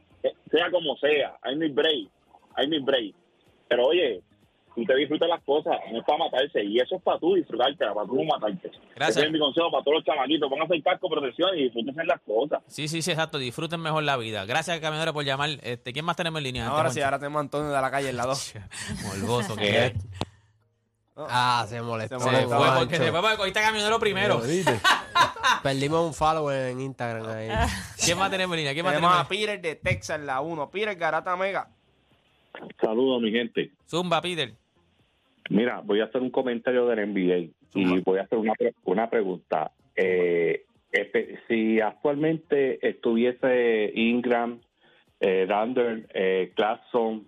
sea 0.50 0.70
como 0.70 0.96
sea, 0.98 1.36
hay 1.42 1.56
mi 1.56 1.68
break, 1.68 2.08
hay 2.54 2.68
mi 2.68 2.78
break. 2.78 3.14
Pero 3.68 3.86
oye, 3.86 4.20
tú 4.74 4.84
te 4.84 4.94
disfrutas 4.96 5.28
las 5.28 5.42
cosas, 5.42 5.76
no 5.90 5.98
es 5.98 6.04
para 6.04 6.18
matarse, 6.18 6.62
y 6.64 6.78
eso 6.78 6.96
es 6.96 7.02
para 7.02 7.18
tú 7.18 7.34
disfrutarte, 7.34 7.84
para 7.84 8.06
tú 8.06 8.14
no 8.16 8.24
matarte. 8.24 8.70
Gracias. 8.94 9.16
Ese 9.16 9.26
es 9.26 9.32
mi 9.32 9.38
consejo 9.38 9.70
para 9.70 9.82
todos 9.82 9.96
los 9.96 10.04
chamaquitos, 10.04 10.48
pónganse 10.48 10.74
el 10.74 10.82
casco, 10.82 11.08
protección 11.08 11.58
y 11.58 11.64
disfrútense 11.64 12.04
las 12.04 12.20
cosas. 12.20 12.62
Sí, 12.66 12.88
sí, 12.88 13.02
sí, 13.02 13.10
exacto. 13.10 13.38
Disfruten 13.38 13.80
mejor 13.80 14.02
la 14.04 14.16
vida. 14.16 14.44
Gracias, 14.44 14.78
camionero, 14.80 15.12
por 15.12 15.24
llamar. 15.24 15.50
Este, 15.62 15.92
¿Quién 15.92 16.04
más 16.04 16.16
tenemos 16.16 16.38
en 16.38 16.44
línea? 16.44 16.68
Ahora 16.68 16.88
Este, 16.88 17.00
sí, 17.00 17.04
ahora 17.04 17.18
tenemos 17.18 17.38
a 17.38 17.40
Antonio 17.40 17.68
de 17.70 17.80
la 17.80 17.90
calle 17.90 18.10
en 18.10 18.16
la 18.16 18.26
2. 18.26 18.54
Morboso 19.04 19.56
que 19.56 19.86
es. 19.86 19.92
Ah, 21.16 21.64
se 21.68 21.80
molestó. 21.82 22.18
Se 22.18 22.24
Se 22.24 22.30
molestó, 22.30 22.56
fue 22.58 22.68
porque 22.78 22.96
se 22.96 23.10
fue 23.10 23.20
porque 23.20 23.36
cogiste 23.36 23.60
camionero 23.60 23.98
primero. 24.00 24.40
Perdimos 25.62 26.06
un 26.06 26.14
follower 26.14 26.70
en 26.70 26.80
Instagram 26.80 27.28
ahí. 27.28 27.48
¿Quién 28.04 28.18
más 28.18 28.30
tenemos 28.30 28.54
en 28.54 28.58
línea? 28.60 28.72
¿Quién 28.72 28.84
más 28.84 28.94
Tenemos 28.94 29.10
tenemos? 29.12 29.26
a 29.26 29.28
Peter 29.28 29.60
de 29.60 29.74
Texas 29.76 30.18
en 30.18 30.26
la 30.26 30.40
1. 30.40 30.70
Peter 30.70 30.94
Garata 30.96 31.36
Mega. 31.36 31.68
Saludos, 32.80 33.22
mi 33.22 33.30
gente. 33.30 33.70
Zumba, 33.88 34.20
Peter. 34.20 34.52
Mira, 35.50 35.80
voy 35.84 36.00
a 36.00 36.04
hacer 36.04 36.20
un 36.22 36.30
comentario 36.30 36.86
del 36.86 37.06
NBA 37.12 37.52
y 37.74 38.00
voy 38.00 38.18
a 38.18 38.22
hacer 38.22 38.38
una, 38.38 38.54
pre- 38.54 38.74
una 38.84 39.10
pregunta. 39.10 39.72
Eh, 39.96 40.64
espe- 40.92 41.38
si 41.48 41.80
actualmente 41.80 42.86
estuviese 42.86 43.90
Ingram, 43.94 44.60
eh, 45.20 45.46
Randall, 45.48 46.06
eh, 46.14 46.52
Clarkson, 46.54 47.26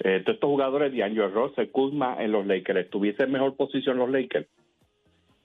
eh, 0.00 0.20
todos 0.24 0.34
estos 0.36 0.48
jugadores 0.48 0.92
de 0.92 1.02
Angelo 1.02 1.28
Russell, 1.28 1.70
Kuzma 1.70 2.16
en 2.22 2.32
los 2.32 2.46
Lakers, 2.46 2.80
¿estuviese 2.80 3.24
en 3.24 3.32
mejor 3.32 3.56
posición 3.56 3.98
los 3.98 4.10
Lakers? 4.10 4.46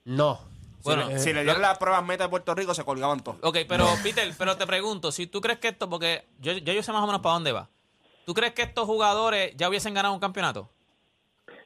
No. 0.06 0.40
Bueno, 0.84 1.18
si 1.18 1.32
le 1.32 1.44
dieron 1.44 1.62
las 1.62 1.78
pruebas 1.78 2.06
meta 2.06 2.26
de 2.26 2.30
Puerto 2.30 2.54
Rico, 2.54 2.74
se 2.74 2.84
colgaban 2.84 3.24
todos. 3.24 3.38
Ok, 3.42 3.60
pero 3.68 3.86
Peter, 4.04 4.30
pero 4.38 4.58
te 4.58 4.68
pregunto, 4.68 5.12
si 5.12 5.28
tú 5.28 5.40
crees 5.40 5.60
que 5.60 5.70
esto, 5.70 5.90
porque 5.90 6.24
yo, 6.40 6.52
yo, 6.54 6.74
yo 6.74 6.84
sé 6.84 6.92
más 6.92 7.04
o 7.04 7.08
menos 7.08 7.22
para 7.22 7.36
dónde 7.36 7.54
va. 7.54 7.70
¿Tú 8.26 8.34
crees 8.34 8.54
que 8.54 8.64
estos 8.64 8.86
jugadores 8.86 9.56
ya 9.56 9.70
hubiesen 9.70 9.94
ganado 9.94 10.14
un 10.14 10.20
campeonato? 10.20 10.70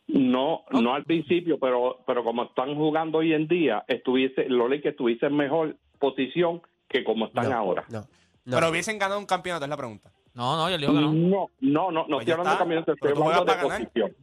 No, 0.08 0.64
no 0.72 0.94
al 0.94 1.04
principio, 1.04 1.60
pero 1.60 2.00
pero 2.08 2.24
como 2.24 2.44
están 2.44 2.76
jugando 2.76 3.18
hoy 3.18 3.34
en 3.34 3.48
día, 3.48 3.84
estuviese 3.88 4.48
los 4.48 4.70
Lakers 4.70 4.94
estuviesen 4.94 5.32
en 5.32 5.36
mejor 5.36 5.76
posición 6.00 6.62
que 6.88 7.04
como 7.04 7.26
están 7.26 7.50
no, 7.50 7.58
ahora. 7.58 7.86
No. 7.90 8.08
no. 8.46 8.58
Pero 8.58 8.70
hubiesen 8.70 8.98
ganado 9.00 9.20
un 9.20 9.26
campeonato, 9.26 9.66
es 9.66 9.70
la 9.70 9.78
pregunta. 9.78 10.12
No, 10.38 10.56
no, 10.56 10.70
yo 10.70 10.78
le 10.78 10.88
digo 10.88 10.94
que 10.94 11.06
no. 11.06 11.14
No, 11.14 11.50
no, 11.60 11.92
no, 11.92 12.08
no 12.08 12.08
Pues 12.18 12.20
estoy 12.28 12.32
hablando 12.34 12.52
de 12.52 12.58
campeonato, 12.60 12.94
estoy 12.94 13.12
hablando 13.12 13.30
de 13.30 13.36
juegas 13.36 13.46
para 13.56 13.62
ganar. 13.68 13.80
posición. 13.90 14.16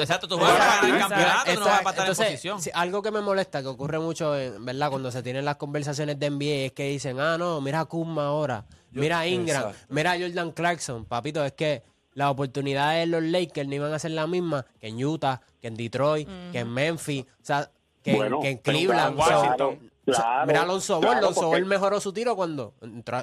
Exacto, 0.00 0.28
tú 0.28 0.38
juegas 0.38 0.56
para 0.56 0.74
ganar 0.76 0.84
el 0.94 0.98
campeonato, 1.00 1.52
tú 1.54 1.60
no 1.60 1.66
vas 1.66 1.74
a 1.74 1.78
estar 1.78 1.94
en 1.94 2.00
Entonces, 2.00 2.26
posición. 2.28 2.60
si 2.62 2.70
algo 2.72 3.02
que 3.02 3.10
me 3.10 3.20
molesta, 3.20 3.60
que 3.62 3.68
ocurre 3.68 3.98
mucho, 3.98 4.34
en, 4.38 4.64
¿verdad? 4.64 4.88
Cuando 4.90 5.10
se 5.10 5.22
tienen 5.22 5.44
las 5.44 5.56
conversaciones 5.56 6.18
de 6.18 6.30
NBA, 6.30 6.66
es 6.66 6.72
que 6.72 6.88
dicen, 6.88 7.20
ah, 7.20 7.36
no, 7.36 7.60
mira 7.60 7.80
a 7.80 7.84
Kuzma 7.84 8.26
ahora, 8.28 8.64
mira 8.92 9.18
a 9.18 9.26
Ingram, 9.26 9.62
exacto. 9.68 9.86
mira 9.94 10.12
a 10.12 10.18
Jordan 10.18 10.52
Clarkson. 10.52 11.04
Papito, 11.04 11.44
es 11.44 11.52
que 11.52 11.82
las 12.14 12.30
oportunidades 12.30 13.04
en 13.04 13.10
los 13.10 13.22
Lakers 13.22 13.68
no 13.68 13.74
iban 13.74 13.92
a 13.92 13.98
ser 13.98 14.12
las 14.12 14.26
mismas 14.28 14.64
que 14.80 14.86
en 14.88 15.04
Utah, 15.04 15.42
que 15.60 15.66
en 15.68 15.74
Detroit, 15.76 16.26
que 16.52 16.60
en 16.60 16.72
Memphis, 16.72 17.24
o 17.24 17.44
sea, 17.44 17.70
que, 18.02 18.12
en- 18.12 18.16
Bueno, 18.16 18.40
que 18.40 18.50
en 18.52 18.60
pero 18.64 18.78
Cleveland. 18.78 19.16
claro, 19.16 19.30
So, 19.30 19.40
Washington. 19.42 19.68
o 19.68 19.70
sea, 19.80 19.90
Claro, 20.06 20.46
mira 20.46 20.60
a 20.60 20.62
Alonso 20.62 20.94
Ball, 20.94 21.02
claro, 21.02 21.18
Alonso 21.18 21.40
porque- 21.42 21.56
Ball 21.56 21.64
mejoró 21.66 22.00
su 22.00 22.12
tiro 22.12 22.36
cuando, 22.36 22.74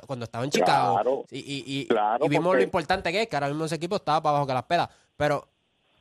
cuando 0.06 0.26
estaba 0.26 0.44
en 0.44 0.52
Chicago. 0.52 0.94
Claro, 0.96 1.26
y, 1.32 1.40
y, 1.40 1.64
y- 1.82 1.86
claro, 1.88 2.26
y 2.26 2.30
vimos 2.30 2.46
porque- 2.46 2.58
lo 2.58 2.64
importante 2.64 3.12
que 3.12 3.22
es, 3.24 3.28
que 3.28 3.36
ahora 3.36 3.48
mismo 3.48 3.66
ese 3.66 3.76
equipo 3.76 3.96
estaba 3.96 4.22
para 4.22 4.32
abajo 4.36 4.48
que 4.48 4.54
las 4.54 4.64
pelas. 4.64 4.90
Pero 5.18 5.48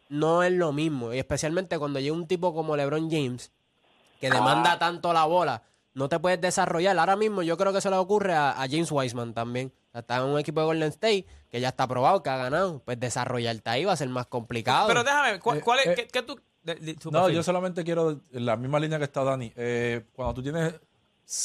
no 0.08 0.42
es 0.42 0.52
lo 0.52 0.72
mismo. 0.72 1.12
Y 1.12 1.18
especialmente 1.18 1.78
cuando 1.78 2.00
llega 2.00 2.14
un 2.14 2.26
tipo 2.26 2.52
como 2.54 2.76
LeBron 2.76 3.10
James, 3.10 3.50
que 4.20 4.28
demanda 4.30 4.78
tanto 4.78 5.12
la 5.12 5.24
bola, 5.24 5.62
no 5.94 6.08
te 6.08 6.18
puedes 6.18 6.40
desarrollar. 6.40 6.98
Ahora 6.98 7.16
mismo 7.16 7.42
yo 7.42 7.56
creo 7.56 7.72
que 7.72 7.78
eso 7.78 7.90
le 7.90 7.96
ocurre 7.96 8.34
a, 8.34 8.50
a 8.52 8.66
James 8.68 8.90
Wiseman 8.90 9.34
también. 9.34 9.72
Está 9.94 10.16
en 10.18 10.22
un 10.24 10.38
equipo 10.38 10.60
de 10.60 10.66
Golden 10.66 10.88
State 10.88 11.26
que 11.50 11.60
ya 11.60 11.68
está 11.68 11.86
probado, 11.86 12.22
que 12.22 12.30
ha 12.30 12.36
ganado. 12.38 12.80
Pues 12.84 12.98
desarrollarte 12.98 13.68
ahí 13.70 13.84
va 13.84 13.92
a 13.92 13.96
ser 13.96 14.08
más 14.08 14.26
complicado. 14.26 14.88
Pero 14.88 15.04
déjame, 15.04 15.38
¿cuál, 15.38 15.58
Eh, 15.58 15.60
cuál 15.60 15.78
es, 15.80 15.86
eh, 15.88 15.94
qué, 15.96 16.06
qué 16.08 16.22
tú, 16.22 16.40
de- 16.64 16.74
de- 16.76 16.94
tu 16.94 17.10
No, 17.10 17.20
perfil? 17.20 17.36
yo 17.36 17.42
solamente 17.42 17.84
quiero, 17.84 18.20
en 18.32 18.46
la 18.46 18.56
misma 18.56 18.78
línea 18.80 18.98
que 18.98 19.04
está 19.04 19.22
Dani, 19.24 19.52
eh, 19.56 20.04
cuando 20.14 20.34
tú 20.34 20.42
tienes, 20.42 20.74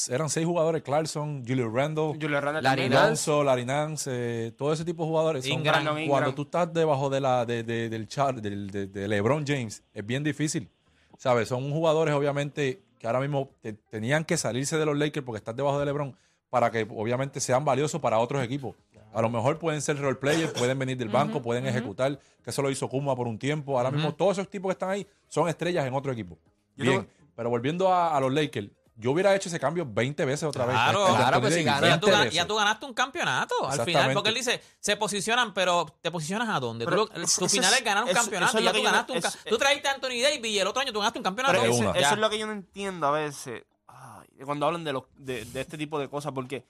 eran 0.09 0.29
seis 0.29 0.45
jugadores, 0.45 0.81
Clarkson, 0.83 1.43
Julius 1.47 1.71
Randle, 1.71 2.07
Julio 2.13 2.29
Larry 2.29 2.61
también. 2.61 2.89
Nance. 2.91 2.97
Alonso, 3.31 3.43
Larry 3.43 3.65
Nance, 3.65 4.09
eh, 4.13 4.51
todo 4.51 4.73
ese 4.73 4.83
tipo 4.83 5.03
de 5.03 5.09
jugadores. 5.09 5.43
son- 5.45 5.53
Ingram. 5.53 5.75
Brandon 5.75 5.99
Ingram. 5.99 6.09
Cuando 6.09 6.33
tú 6.35 6.41
estás 6.43 6.73
debajo 6.73 7.09
de 7.09 7.21
la, 7.21 7.45
de, 7.45 7.63
de- 7.63 7.89
del 7.89 8.07
char, 8.07 8.41
del, 8.41 8.69
de, 8.69 8.87
de 8.87 9.07
LeBron 9.07 9.45
James, 9.47 9.83
es 9.93 10.05
bien 10.05 10.23
difícil. 10.23 10.69
¿Sabes? 11.17 11.47
Son 11.47 11.71
jugadores, 11.71 12.13
obviamente, 12.13 12.81
que 12.99 13.07
ahora 13.07 13.19
mismo 13.19 13.49
te- 13.61 13.73
tenían 13.73 14.23
que 14.25 14.37
salirse 14.37 14.77
de 14.77 14.85
los 14.85 14.97
Lakers 14.97 15.25
porque 15.25 15.37
estás 15.37 15.55
debajo 15.55 15.79
de 15.79 15.85
LeBron 15.85 16.15
para 16.49 16.69
que, 16.71 16.87
obviamente, 16.89 17.39
sean 17.39 17.65
valiosos 17.65 17.99
para 18.01 18.19
otros 18.19 18.43
equipos. 18.43 18.75
A 19.13 19.21
lo 19.21 19.29
mejor 19.29 19.57
pueden 19.57 19.81
ser 19.81 19.99
role 19.99 20.15
players, 20.15 20.51
pueden 20.53 20.77
venir 20.77 20.97
del 20.97 21.09
banco, 21.09 21.41
pueden 21.41 21.65
ejecutar, 21.65 22.19
que 22.43 22.49
eso 22.49 22.61
lo 22.61 22.69
hizo 22.69 22.87
Kuma 22.87 23.15
por 23.15 23.27
un 23.27 23.39
tiempo. 23.39 23.77
Ahora 23.77 23.91
mismo, 23.91 24.13
todos 24.13 24.37
esos 24.37 24.49
tipos 24.49 24.69
que 24.69 24.73
están 24.73 24.89
ahí 24.89 25.07
son 25.27 25.47
estrellas 25.49 25.85
en 25.87 25.93
otro 25.93 26.11
equipo. 26.11 26.37
Bien, 26.75 27.07
pero 27.35 27.49
volviendo 27.49 27.91
a, 27.91 28.15
a 28.15 28.19
los 28.19 28.31
Lakers, 28.33 28.69
yo 28.99 29.11
hubiera 29.11 29.35
hecho 29.35 29.47
ese 29.49 29.59
cambio 29.59 29.85
20 29.87 30.25
veces 30.25 30.43
otra 30.43 30.65
Claro, 30.65 30.99
vez. 31.05 31.07
Claro, 31.15 31.25
Anthony 31.27 31.41
pues 31.41 31.53
si 31.53 31.63
Davis, 31.63 31.81
gana- 31.81 31.87
ya, 31.95 31.99
tú, 31.99 32.05
20 32.07 32.17
gan- 32.17 32.23
veces. 32.23 32.33
ya 32.35 32.47
tú 32.47 32.55
ganaste 32.55 32.85
un 32.87 32.93
campeonato 32.95 33.69
al 33.69 33.81
final, 33.85 34.13
porque 34.13 34.29
él 34.29 34.35
dice, 34.35 34.61
se 34.79 34.97
posicionan, 34.97 35.53
pero 35.53 35.85
¿te 36.01 36.09
posicionas 36.09 36.49
a 36.49 36.59
dónde? 36.59 36.85
Pero 36.85 37.07
eso- 37.13 37.41
tu 37.41 37.47
final 37.49 37.71
es- 37.73 37.79
es 37.79 37.85
ganar 37.85 38.03
un 38.05 38.09
eso- 38.09 38.19
campeonato 38.21 38.49
eso 38.49 38.57
es 38.57 38.61
y 38.61 38.65
lo 38.65 38.71
ya 38.71 38.73
que 38.73 38.79
tú 38.79 38.83
yo 38.83 38.89
no- 38.89 38.91
ganaste 39.23 39.39
un. 39.47 39.49
Tú 39.51 39.57
traíste 39.59 39.87
a 39.87 39.91
Anthony 39.93 40.21
Davis 40.23 40.45
y 40.51 40.59
el 40.59 40.65
otro 40.67 40.81
año 40.81 40.91
tú 40.93 40.99
ganaste 40.99 41.19
un 41.19 41.23
campeonato. 41.23 41.63
Ese- 41.63 41.83
eso 41.99 42.13
es 42.13 42.17
lo 42.19 42.29
que 42.29 42.39
yo 42.39 42.47
no 42.47 42.53
entiendo 42.53 43.05
a 43.07 43.11
veces 43.11 43.63
ay, 43.87 44.27
cuando 44.45 44.65
hablan 44.65 44.83
de, 44.83 44.93
los, 44.93 45.03
de, 45.15 45.45
de 45.45 45.61
este 45.61 45.77
tipo 45.77 45.99
de 45.99 46.09
cosas, 46.09 46.31
porque 46.33 46.65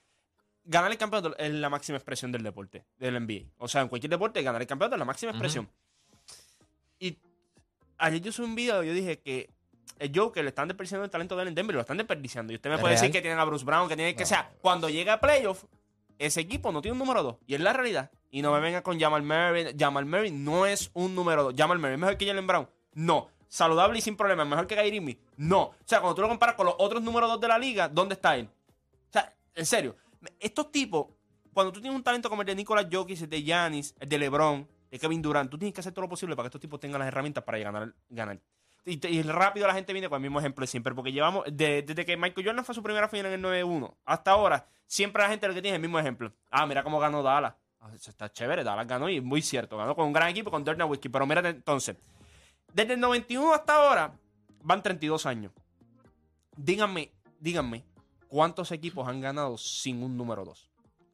ganar 0.67 0.91
el 0.91 0.97
campeonato 0.97 1.36
es 1.38 1.51
la 1.51 1.69
máxima 1.69 1.97
expresión 1.97 2.32
del 2.32 2.43
deporte, 2.43 2.86
del 2.99 3.19
NBA. 3.25 3.49
O 3.58 3.67
sea, 3.67 3.82
en 3.82 3.88
cualquier 3.88 4.12
deporte, 4.12 4.43
ganar 4.43 4.62
el 4.62 4.67
campeonato 4.67 4.95
es 4.95 4.99
la 4.99 5.06
máxima 5.06 5.32
expresión. 5.32 5.69
Y 6.99 7.17
ayer 7.97 8.21
yo 8.21 8.32
subí 8.32 8.45
un 8.45 8.56
video 8.56 8.84
y 8.84 8.88
yo 8.88 8.93
dije 8.93 9.19
que 9.19 9.49
el 9.97 10.12
Joker 10.13 10.43
le 10.43 10.49
están 10.49 10.67
desperdiciando 10.67 11.06
el 11.06 11.10
talento 11.10 11.36
de 11.36 11.43
él 11.43 11.47
en 11.47 11.56
Denver, 11.56 11.73
lo 11.75 11.82
están 11.82 11.97
desperdiciando. 11.97 12.53
Y 12.53 12.58
usted 12.58 12.69
me 12.69 12.75
¿Es 12.75 12.82
puede 12.82 12.93
decir 12.93 13.12
que 13.12 13.21
tienen 13.21 13.39
a 13.39 13.45
Bruce 13.45 13.65
Brown, 13.65 13.88
que 13.88 13.95
tienen 13.95 14.15
que 14.15 14.25
sea. 14.25 14.51
Cuando 14.62 14.89
llega 14.89 15.13
a 15.13 15.19
playoff, 15.19 15.63
ese 16.19 16.41
equipo 16.41 16.71
no 16.71 16.82
tiene 16.82 16.93
un 16.93 16.99
número 16.99 17.23
2. 17.23 17.38
Y 17.47 17.56
es 17.56 17.62
la 17.62 17.73
realidad. 17.73 18.12
Y 18.30 18.41
no 18.41 18.51
me 18.51 18.60
venga 18.60 18.84
con 18.84 18.99
Jamal 18.99 19.23
Murray. 19.23 19.75
Jamal 19.77 20.06
Murray 20.06 20.32
no 20.32 20.65
es 20.65 20.91
un 20.93 21.15
número 21.15 21.43
2. 21.43 21.56
Jamal 21.58 21.80
Murray 21.80 21.93
es 21.93 21.99
mejor 21.99 22.17
que 22.17 22.27
Jalen 22.27 22.45
Brown. 22.45 22.69
No. 22.93 23.30
Saludable 23.47 23.97
y 23.99 24.01
sin 24.01 24.17
problemas. 24.17 24.45
Mejor 24.47 24.67
que 24.67 24.75
Kyrie. 24.75 25.19
No. 25.38 25.62
O 25.62 25.75
sea, 25.86 26.01
cuando 26.01 26.15
tú 26.15 26.21
lo 26.21 26.27
comparas 26.27 26.56
con 26.56 26.65
los 26.65 26.75
otros 26.77 27.01
números 27.01 27.30
2 27.30 27.39
de 27.39 27.47
la 27.47 27.58
liga, 27.58 27.88
¿dónde 27.88 28.15
está 28.15 28.36
él? 28.36 28.49
O 29.10 29.13
sea, 29.13 29.34
en 29.56 29.65
serio. 29.65 29.95
Estos 30.39 30.71
tipos, 30.71 31.08
cuando 31.53 31.71
tú 31.71 31.82
tienes 31.82 31.95
un 31.97 32.03
talento 32.03 32.30
como 32.30 32.41
el 32.41 32.45
de 32.45 32.56
Nicolas 32.56 32.88
Jokic, 32.91 33.21
el 33.21 33.30
de 33.30 33.43
Giannis, 33.43 33.95
el 33.99 34.10
de 34.10 34.17
LeBron, 34.17 34.67
de 34.89 34.99
Kevin 34.99 35.21
Durant, 35.21 35.49
tú 35.49 35.58
tienes 35.58 35.73
que 35.73 35.82
hacer 35.82 35.93
todo 35.93 36.03
lo 36.03 36.10
posible 36.10 36.36
para 36.36 36.45
que 36.45 36.49
estos 36.49 36.62
tipos 36.62 36.80
tengan 36.80 36.99
las 36.99 37.08
herramientas 37.08 37.43
para 37.43 37.58
ganar. 37.60 37.93
ganar. 38.10 38.39
Y, 38.86 39.21
rápido 39.23 39.67
la 39.67 39.73
gente 39.73 39.91
viene 39.91 40.08
con 40.08 40.15
el 40.15 40.21
mismo 40.21 40.39
ejemplo 40.39 40.65
siempre, 40.65 40.95
porque 40.95 41.12
llevamos, 41.12 41.43
de- 41.51 41.82
desde 41.82 42.06
que 42.06 42.15
Michael 42.15 42.47
Jordan 42.47 42.63
fue 42.63 42.73
su 42.73 42.82
primera 42.82 43.10
final 43.10 43.25
en 43.25 43.34
el 43.34 43.41
9-1 43.41 43.97
hasta 44.06 44.32
ahora, 44.32 44.65
siempre 44.86 45.21
la 45.23 45.30
gente 45.30 45.45
lo 45.45 45.53
que 45.53 45.62
tiene 45.62 45.75
es 45.75 45.80
el 45.80 45.82
mismo 45.82 45.99
ejemplo. 45.99 46.32
Ah, 46.49 46.65
mira 46.65 46.84
cómo 46.84 46.97
ganó 46.99 47.21
Dallas. 47.21 47.53
Ah, 47.82 47.89
está 47.93 48.32
chévere, 48.32 48.63
Dallas 48.63 48.88
ganó 48.88 49.10
y 49.10 49.17
es 49.17 49.23
muy 49.23 49.41
cierto, 49.41 49.75
ganó 49.75 49.93
con 49.93 50.06
un 50.08 50.13
gran 50.13 50.30
equipo, 50.30 50.49
con 50.49 50.63
Dirk 50.63 50.77
Nowitzki, 50.77 51.10
pero 51.10 51.25
mira 51.25 51.47
entonces, 51.49 51.97
desde 52.73 52.93
el 52.93 52.99
91 53.01 53.53
hasta 53.53 53.75
ahora 53.75 54.13
van 54.63 54.82
32 54.82 55.25
años. 55.25 55.51
Díganme, 56.56 57.12
díganme, 57.39 57.84
¿cuántos 58.28 58.72
equipos 58.72 59.08
han 59.08 59.22
ganado 59.22 59.58
sin 59.58 60.02
un 60.04 60.16
número 60.18 60.44
2? 60.46 60.70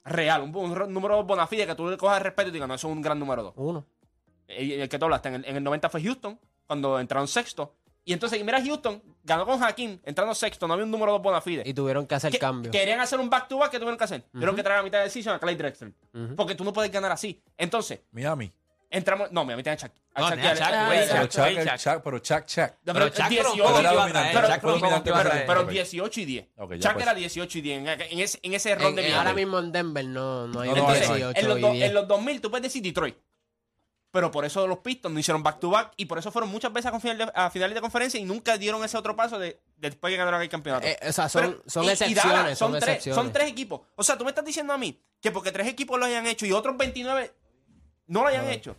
Real, 0.05 0.41
un, 0.41 0.55
un 0.55 0.93
número 0.93 1.15
2 1.17 1.25
bona 1.25 1.47
fide 1.47 1.65
que 1.65 1.75
tú 1.75 1.89
le 1.89 1.97
cojas 1.97 2.17
el 2.17 2.23
respeto 2.25 2.49
y 2.49 2.51
digas, 2.51 2.67
no, 2.67 2.73
eso 2.75 2.87
es 2.87 2.93
un 2.93 3.01
gran 3.01 3.17
número 3.19 3.43
2. 3.43 3.53
Uno. 3.57 3.85
El, 4.47 4.71
el 4.73 4.89
que 4.89 4.99
tú 4.99 5.05
hablaste, 5.05 5.29
en 5.29 5.35
el, 5.35 5.45
en 5.45 5.55
el 5.57 5.63
90 5.63 5.89
fue 5.89 6.03
Houston, 6.03 6.39
cuando 6.67 6.99
entraron 6.99 7.27
sexto. 7.27 7.75
Y 8.05 8.11
entonces, 8.11 8.43
mira, 8.43 8.61
Houston 8.61 9.01
ganó 9.23 9.45
con 9.45 9.63
Hakim, 9.63 9.97
entrando 10.03 10.35
sexto, 10.35 10.67
no 10.67 10.73
había 10.73 10.83
un 10.83 10.91
número 10.91 11.13
dos 11.13 11.21
bona 11.21 11.39
fide. 11.39 11.63
Y 11.65 11.73
tuvieron 11.73 12.05
que 12.05 12.15
hacer 12.15 12.33
Que- 12.33 12.39
cambio. 12.39 12.69
Querían 12.69 12.99
hacer 12.99 13.17
un 13.19 13.29
back-to-back, 13.29 13.71
que 13.71 13.77
tuvieron 13.79 13.97
que 13.97 14.03
hacer? 14.03 14.23
Tuvieron 14.23 14.57
que 14.57 14.61
traer 14.63 14.81
a 14.81 14.83
mitad 14.83 15.01
de 15.01 15.09
season 15.09 15.33
a 15.35 15.39
Clay 15.39 15.55
Drexler. 15.55 15.93
Porque 16.35 16.53
tú 16.55 16.65
no 16.65 16.73
puedes 16.73 16.91
ganar 16.91 17.13
así. 17.13 17.41
Entonces, 17.57 18.01
Miami. 18.11 18.51
Entramos. 18.93 19.31
No, 19.31 19.43
me 19.43 19.55
metí 19.55 19.69
a 19.69 19.75
Chuck. 19.75 19.91
A 20.15 20.21
No, 20.21 20.27
Chuck 20.29 20.35
tenía 20.37 20.51
a- 20.51 20.55
Chuck, 20.55 20.85
güey, 20.87 21.07
Pero 21.07 21.21
Chuck, 21.23 21.31
Chuck, 21.31 21.45
el 21.45 21.67
Chuck. 21.67 21.77
Chuck, 21.77 22.03
pero 22.03 22.19
Chuck, 22.19 22.45
Chuck. 22.45 22.71
No, 22.85 22.93
Pero 22.93 22.93
pero 22.93 23.09
Chuck 23.09 23.17
por 23.23 23.29
18, 23.29 23.63
poco 23.63 23.79
Era 23.79 23.93
iba 23.93 24.05
a 24.05 24.09
traer, 24.09 24.33
pero- 24.35 24.47
Chuck 24.47 24.61
pero- 24.61 24.73
poco 24.73 24.87
iba 24.87 24.95
a 24.97 25.03
pero- 25.03 25.19
traer. 25.29 25.45
pero 25.47 25.61
Ok. 25.61 25.69
18 25.69 26.21
y 26.21 26.25
10. 26.25 26.47
Ok, 26.57 26.71
ya 26.73 26.79
Chuck 26.79 26.93
pues. 26.93 27.03
era 27.05 27.13
18 27.13 27.57
y 27.57 27.61
10 27.61 27.79
en, 27.79 27.87
en 27.87 28.19
ese, 28.19 28.39
en 28.41 28.53
ese 28.53 28.75
ron 28.75 28.95
de 28.95 29.01
mierda. 29.01 29.17
ahora 29.19 29.33
mismo 29.33 29.59
en 29.59 29.71
Denver 29.71 30.05
no, 30.05 30.47
no 30.47 30.61
hay 30.61 30.69
No, 30.69 30.75
no, 30.75 30.81
Entonces, 30.81 31.09
no, 31.09 31.15
18 31.15 31.39
en, 31.39 31.47
los 31.49 31.57
y 31.57 31.61
do- 31.61 31.71
10. 31.71 31.87
en 31.89 31.93
los 31.93 32.07
2000 32.07 32.41
tú 32.41 32.49
puedes 32.49 32.63
decir 32.63 32.81
Detroit. 32.83 33.17
Pero 34.11 34.29
por 34.29 34.45
eso 34.45 34.67
los 34.67 34.77
Pistons 34.77 35.11
no 35.11 35.19
hicieron 35.19 35.41
back-to-back 35.41 35.93
y 35.97 36.05
por 36.05 36.19
eso 36.19 36.31
fueron 36.31 36.51
muchas 36.51 36.71
veces 36.71 36.93
a, 36.93 36.99
final 36.99 37.17
de- 37.17 37.31
a 37.33 37.49
finales 37.49 37.73
de 37.73 37.81
conferencia 37.81 38.19
y 38.19 38.23
nunca 38.25 38.57
dieron 38.59 38.83
ese 38.83 38.95
otro 38.95 39.15
paso 39.15 39.39
de, 39.39 39.59
de 39.77 39.89
después 39.89 40.11
que 40.13 40.17
ganaron 40.17 40.39
el 40.39 40.49
campeonato. 40.49 40.85
Eh, 40.85 40.99
o 41.09 41.11
sea, 41.11 41.27
son, 41.29 41.41
Pero- 41.41 41.63
son 41.65 41.83
y- 41.85 41.87
y 41.87 41.91
excepciones, 41.93 42.23
Dallas, 42.31 42.57
son, 42.59 42.71
tres, 42.73 42.83
excepciones. 42.83 43.15
son 43.15 43.33
tres 43.33 43.47
equipos. 43.49 43.81
O 43.95 44.03
sea, 44.03 44.15
tú 44.15 44.23
me 44.23 44.29
estás 44.29 44.45
diciendo 44.45 44.71
a 44.71 44.77
mí 44.77 45.01
que 45.19 45.31
porque 45.31 45.51
tres 45.51 45.67
equipos 45.67 45.99
lo 45.99 46.05
hayan 46.05 46.27
hecho 46.27 46.45
y 46.45 46.51
otros 46.51 46.77
29 46.77 47.33
no 48.05 48.21
lo 48.21 48.27
hayan 48.27 48.47
hecho. 48.49 48.75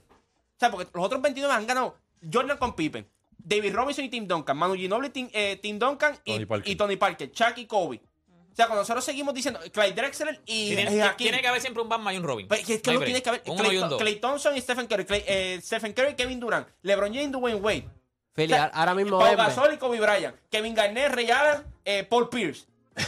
Sea, 0.64 0.70
porque 0.70 0.90
los 0.94 1.04
otros 1.04 1.20
29 1.22 1.52
han 1.54 1.66
ganado 1.66 1.96
Jordan 2.32 2.56
con 2.58 2.74
Pippen, 2.74 3.06
David 3.38 3.74
Robinson 3.74 4.04
y 4.04 4.08
Tim 4.08 4.26
Duncan, 4.26 4.56
Manu 4.56 4.74
Ginobili, 4.74 5.10
Tim, 5.10 5.28
eh, 5.32 5.58
Tim 5.62 5.78
Duncan 5.78 6.18
y, 6.24 6.32
Tony 6.32 6.46
Parker. 6.46 6.72
y 6.72 6.76
Tony 6.76 6.96
Parker, 6.96 7.32
Chuck 7.32 7.58
y 7.58 7.66
Kobe. 7.66 8.00
O 8.26 8.56
sea, 8.56 8.66
cuando 8.66 8.82
nosotros 8.82 9.04
seguimos 9.04 9.34
diciendo 9.34 9.58
Clyde 9.72 9.92
Drexler 9.94 10.40
y 10.46 10.76
Tiene, 10.76 11.10
tiene 11.16 11.40
que 11.40 11.48
haber 11.48 11.60
siempre 11.60 11.82
un 11.82 11.88
Batman 11.88 12.14
y 12.14 12.18
un 12.18 12.22
Robin. 12.22 12.46
Pero 12.46 12.60
es 12.60 12.66
que, 12.66 12.74
es 12.74 12.82
que 12.82 12.92
No 12.92 13.00
lo 13.00 13.04
tienes 13.04 13.22
que 13.22 13.30
un 13.50 13.58
Clay, 13.58 13.76
dos. 13.78 14.00
Clay 14.00 14.16
Thompson 14.20 14.56
y 14.56 14.60
Stephen 14.60 14.86
Curry. 14.86 15.04
Clay- 15.04 15.24
eh, 15.26 15.58
Stephen 15.60 15.92
Curry, 15.92 16.14
Kevin 16.14 16.38
Durant, 16.38 16.68
LeBron 16.82 17.12
James, 17.12 17.32
Dwayne 17.32 17.60
Wade. 17.60 17.88
Philly, 18.32 18.52
O 18.52 18.56
sea, 18.56 18.66
ahora 18.66 18.94
mismo 18.94 19.18
Pau 19.18 19.28
Denver. 19.28 19.46
Gasol 19.46 19.74
y 19.74 19.76
Kobe 19.76 20.00
Bryant. 20.00 20.36
Kevin 20.50 20.74
Garnett, 20.74 21.12
Ray 21.12 21.30
Allen, 21.30 21.64
eh, 21.84 22.04
Paul 22.04 22.28
Pierce. 22.28 22.66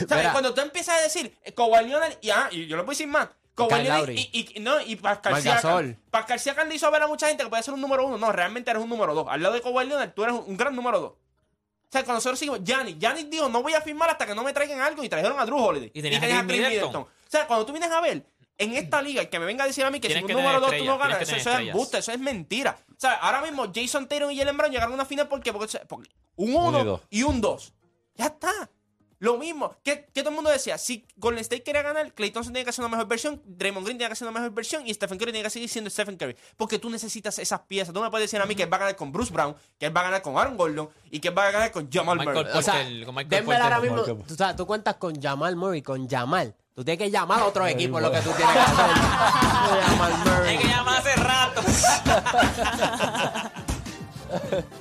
¿Sabes? 0.09 0.29
Cuando 0.33 0.53
tú 0.53 0.61
empiezas 0.61 0.99
a 0.99 1.03
decir 1.03 1.33
eh, 1.45 1.53
Kawhi 1.53 1.87
Leonard 1.87 2.15
y, 2.21 2.31
ah, 2.31 2.49
y 2.51 2.67
yo 2.67 2.77
le 2.77 2.83
voy 2.83 2.91
a 2.91 2.95
decir 2.95 3.07
más. 3.07 3.29
Kawhi 3.57 4.29
y, 4.33 4.55
y- 4.57 4.61
no, 4.61 4.81
y 4.81 4.97
Pascal 4.97 5.41
Siakam. 5.43 5.97
Pascal 6.11 6.39
Siakam 6.39 6.69
le 6.69 6.75
hizo 6.75 6.91
ver 6.91 7.03
a 7.03 7.07
mucha 7.07 7.27
gente 7.27 7.43
que 7.43 7.49
puede 7.49 7.63
ser 7.63 7.75
un 7.75 7.81
número 7.81 8.07
uno. 8.07 8.19
No, 8.19 8.31
realmente 8.31 8.71
eres 8.71 8.83
un 8.83 8.89
número 8.89 9.15
dos. 9.15 9.27
Al 9.29 9.43
lado 9.43 9.55
de 9.55 9.63
Kawhi 9.63 9.87
Leonard, 9.87 10.13
tú 10.13 10.23
eres 10.23 10.37
un, 10.47 10.57
gran 10.57 10.77
número 10.77 11.01
dos. 11.01 11.11
O 11.13 11.89
sea, 11.91 12.03
cuando 12.03 12.15
nosotros 12.15 12.39
seguimos, 12.39 12.61
Giannis, 12.63 12.99
Giannis 12.99 13.31
dijo, 13.31 13.49
no 13.49 13.63
voy 13.63 13.75
a 13.75 13.81
firmar 13.81 14.11
hasta 14.11 14.27
que 14.27 14.35
no 14.35 14.43
me 14.43 14.53
traigan 14.53 14.81
algo 14.81 15.03
y 15.03 15.09
trajeron 15.09 15.39
a 15.41 15.47
Drew 15.47 15.57
Holiday. 15.57 15.91
Y 15.95 16.03
tenías 16.03 16.23
a 16.23 16.47
Chris 16.47 16.61
Middleton. 16.61 16.97
O 16.97 17.09
sea, 17.29 17.47
cuando 17.47 17.65
tú 17.65 17.73
vienes 17.73 17.91
a 17.91 18.01
ver, 18.01 18.27
en 18.59 18.75
esta 18.75 19.01
liga, 19.03 19.23
y 19.23 19.27
que 19.27 19.39
me 19.39 19.47
venga 19.47 19.65
a 19.65 19.67
decir 19.67 19.85
a 19.85 19.91
mí 19.91 20.01
que 20.01 20.09
Tienes 20.09 20.21
si 20.21 20.25
un 20.25 20.29
que 20.29 20.35
número 20.35 20.61
dos 20.61 20.77
tú 20.77 20.85
no 20.85 20.99
ganas, 20.99 21.21
eso, 21.23 21.37
eso 21.37 21.51
es 21.53 21.69
embuste, 21.69 21.99
eso 21.99 22.13
es 22.13 22.19
mentira. 22.19 22.79
O 22.91 23.01
sea, 23.01 23.15
ahora 23.15 23.43
mismo 23.43 23.71
Jason 23.75 24.09
Tatum 24.09 24.31
y 24.31 24.39
Jalen 24.39 24.57
Brown 24.57 24.73
llegaron 24.73 24.93
a 24.93 24.95
una 24.95 25.05
final 25.05 25.29
¿por 25.29 25.43
qué? 25.43 25.53
porque, 25.53 25.79
porque 25.87 26.11
un 26.37 26.55
Uno 26.55 26.79
y 26.79 26.83
1 26.83 26.85
dos. 26.85 27.01
y 27.11 27.23
un 27.23 27.41
2. 27.41 27.73
Ya 28.17 28.27
está. 28.27 28.71
Lo 29.19 29.39
mismo. 29.39 29.75
que 29.83 29.97
todo 29.97 30.29
el 30.29 30.35
mundo 30.35 30.51
decía? 30.51 30.77
Si 30.79 31.07
Golden 31.17 31.41
State 31.41 31.63
quería 31.63 31.83
ganar, 31.83 32.13
Clay 32.13 32.31
Thompson 32.31 32.53
tiene 32.53 32.65
que 32.65 32.71
hacer 32.71 32.85
una 32.85 32.91
mejor 32.91 33.09
versión, 33.09 33.41
Draymond 33.45 33.87
Green 33.87 33.99
tiene 33.99 34.09
que 34.09 34.13
hacer 34.13 34.29
una 34.29 34.39
mejor 34.39 34.55
versión 34.55 34.87
y 34.87 34.93
Stephen 34.93 35.19
Curry 35.19 35.33
tiene 35.33 35.45
que 35.45 35.51
seguir 35.51 35.69
siendo 35.69 35.91
Stephen 35.91 36.17
Curry. 36.17 36.37
Porque 36.57 36.79
tú 36.79 36.91
necesitas 36.91 37.39
esas 37.39 37.61
piezas. 37.61 37.95
Tú 37.95 38.01
no 38.01 38.05
me 38.07 38.11
puedes 38.11 38.31
decir 38.31 38.41
a 38.41 38.47
mí 38.47 38.55
que 38.55 38.65
él 38.65 38.73
va 38.73 38.77
a 38.77 38.81
ganar 38.81 38.97
con 38.97 39.13
Bruce 39.13 39.33
Brown, 39.33 39.57
que 39.79 39.87
él 39.87 39.97
va 39.97 40.01
a 40.01 40.05
ganar 40.05 40.23
con 40.23 40.37
Aaron 40.37 40.57
Gordon 40.57 40.89
y 41.11 41.21
que 41.21 41.29
él 41.29 41.39
va 41.39 41.49
a 41.49 41.51
ganar 41.51 41.73
con 41.73 41.91
Jamal 41.91 42.19
Murray. 42.19 42.45
O 42.55 42.63
sea, 42.63 42.75
Porter, 42.75 43.05
con 43.05 43.15
Michael 43.15 43.31
Denver 43.31 43.45
Porter. 43.45 43.63
ahora 43.63 43.81
mismo, 43.81 44.03
tú, 44.25 44.35
sabes, 44.35 44.57
tú 44.57 44.67
cuentas 44.67 44.97
con 44.97 45.21
Jamal 45.21 45.57
Murray, 45.57 45.83
con 45.83 46.09
Jamal. 46.09 46.55
Tú 46.75 46.85
tienes 46.85 46.99
que 46.99 47.11
llamar 47.11 47.41
a 47.41 47.47
otro 47.47 47.67
equipo, 47.67 47.99
lo 48.01 48.11
que 48.13 48.21
tú 48.21 48.31
tienes 48.37 48.55
que 48.55 48.61
hacer. 48.61 48.87
Jamal 49.87 50.13
Murray. 50.25 50.57
Hay 50.57 50.59
que 50.59 50.69
llamar 50.69 50.99
hace 51.01 51.17
rato. 51.17 51.63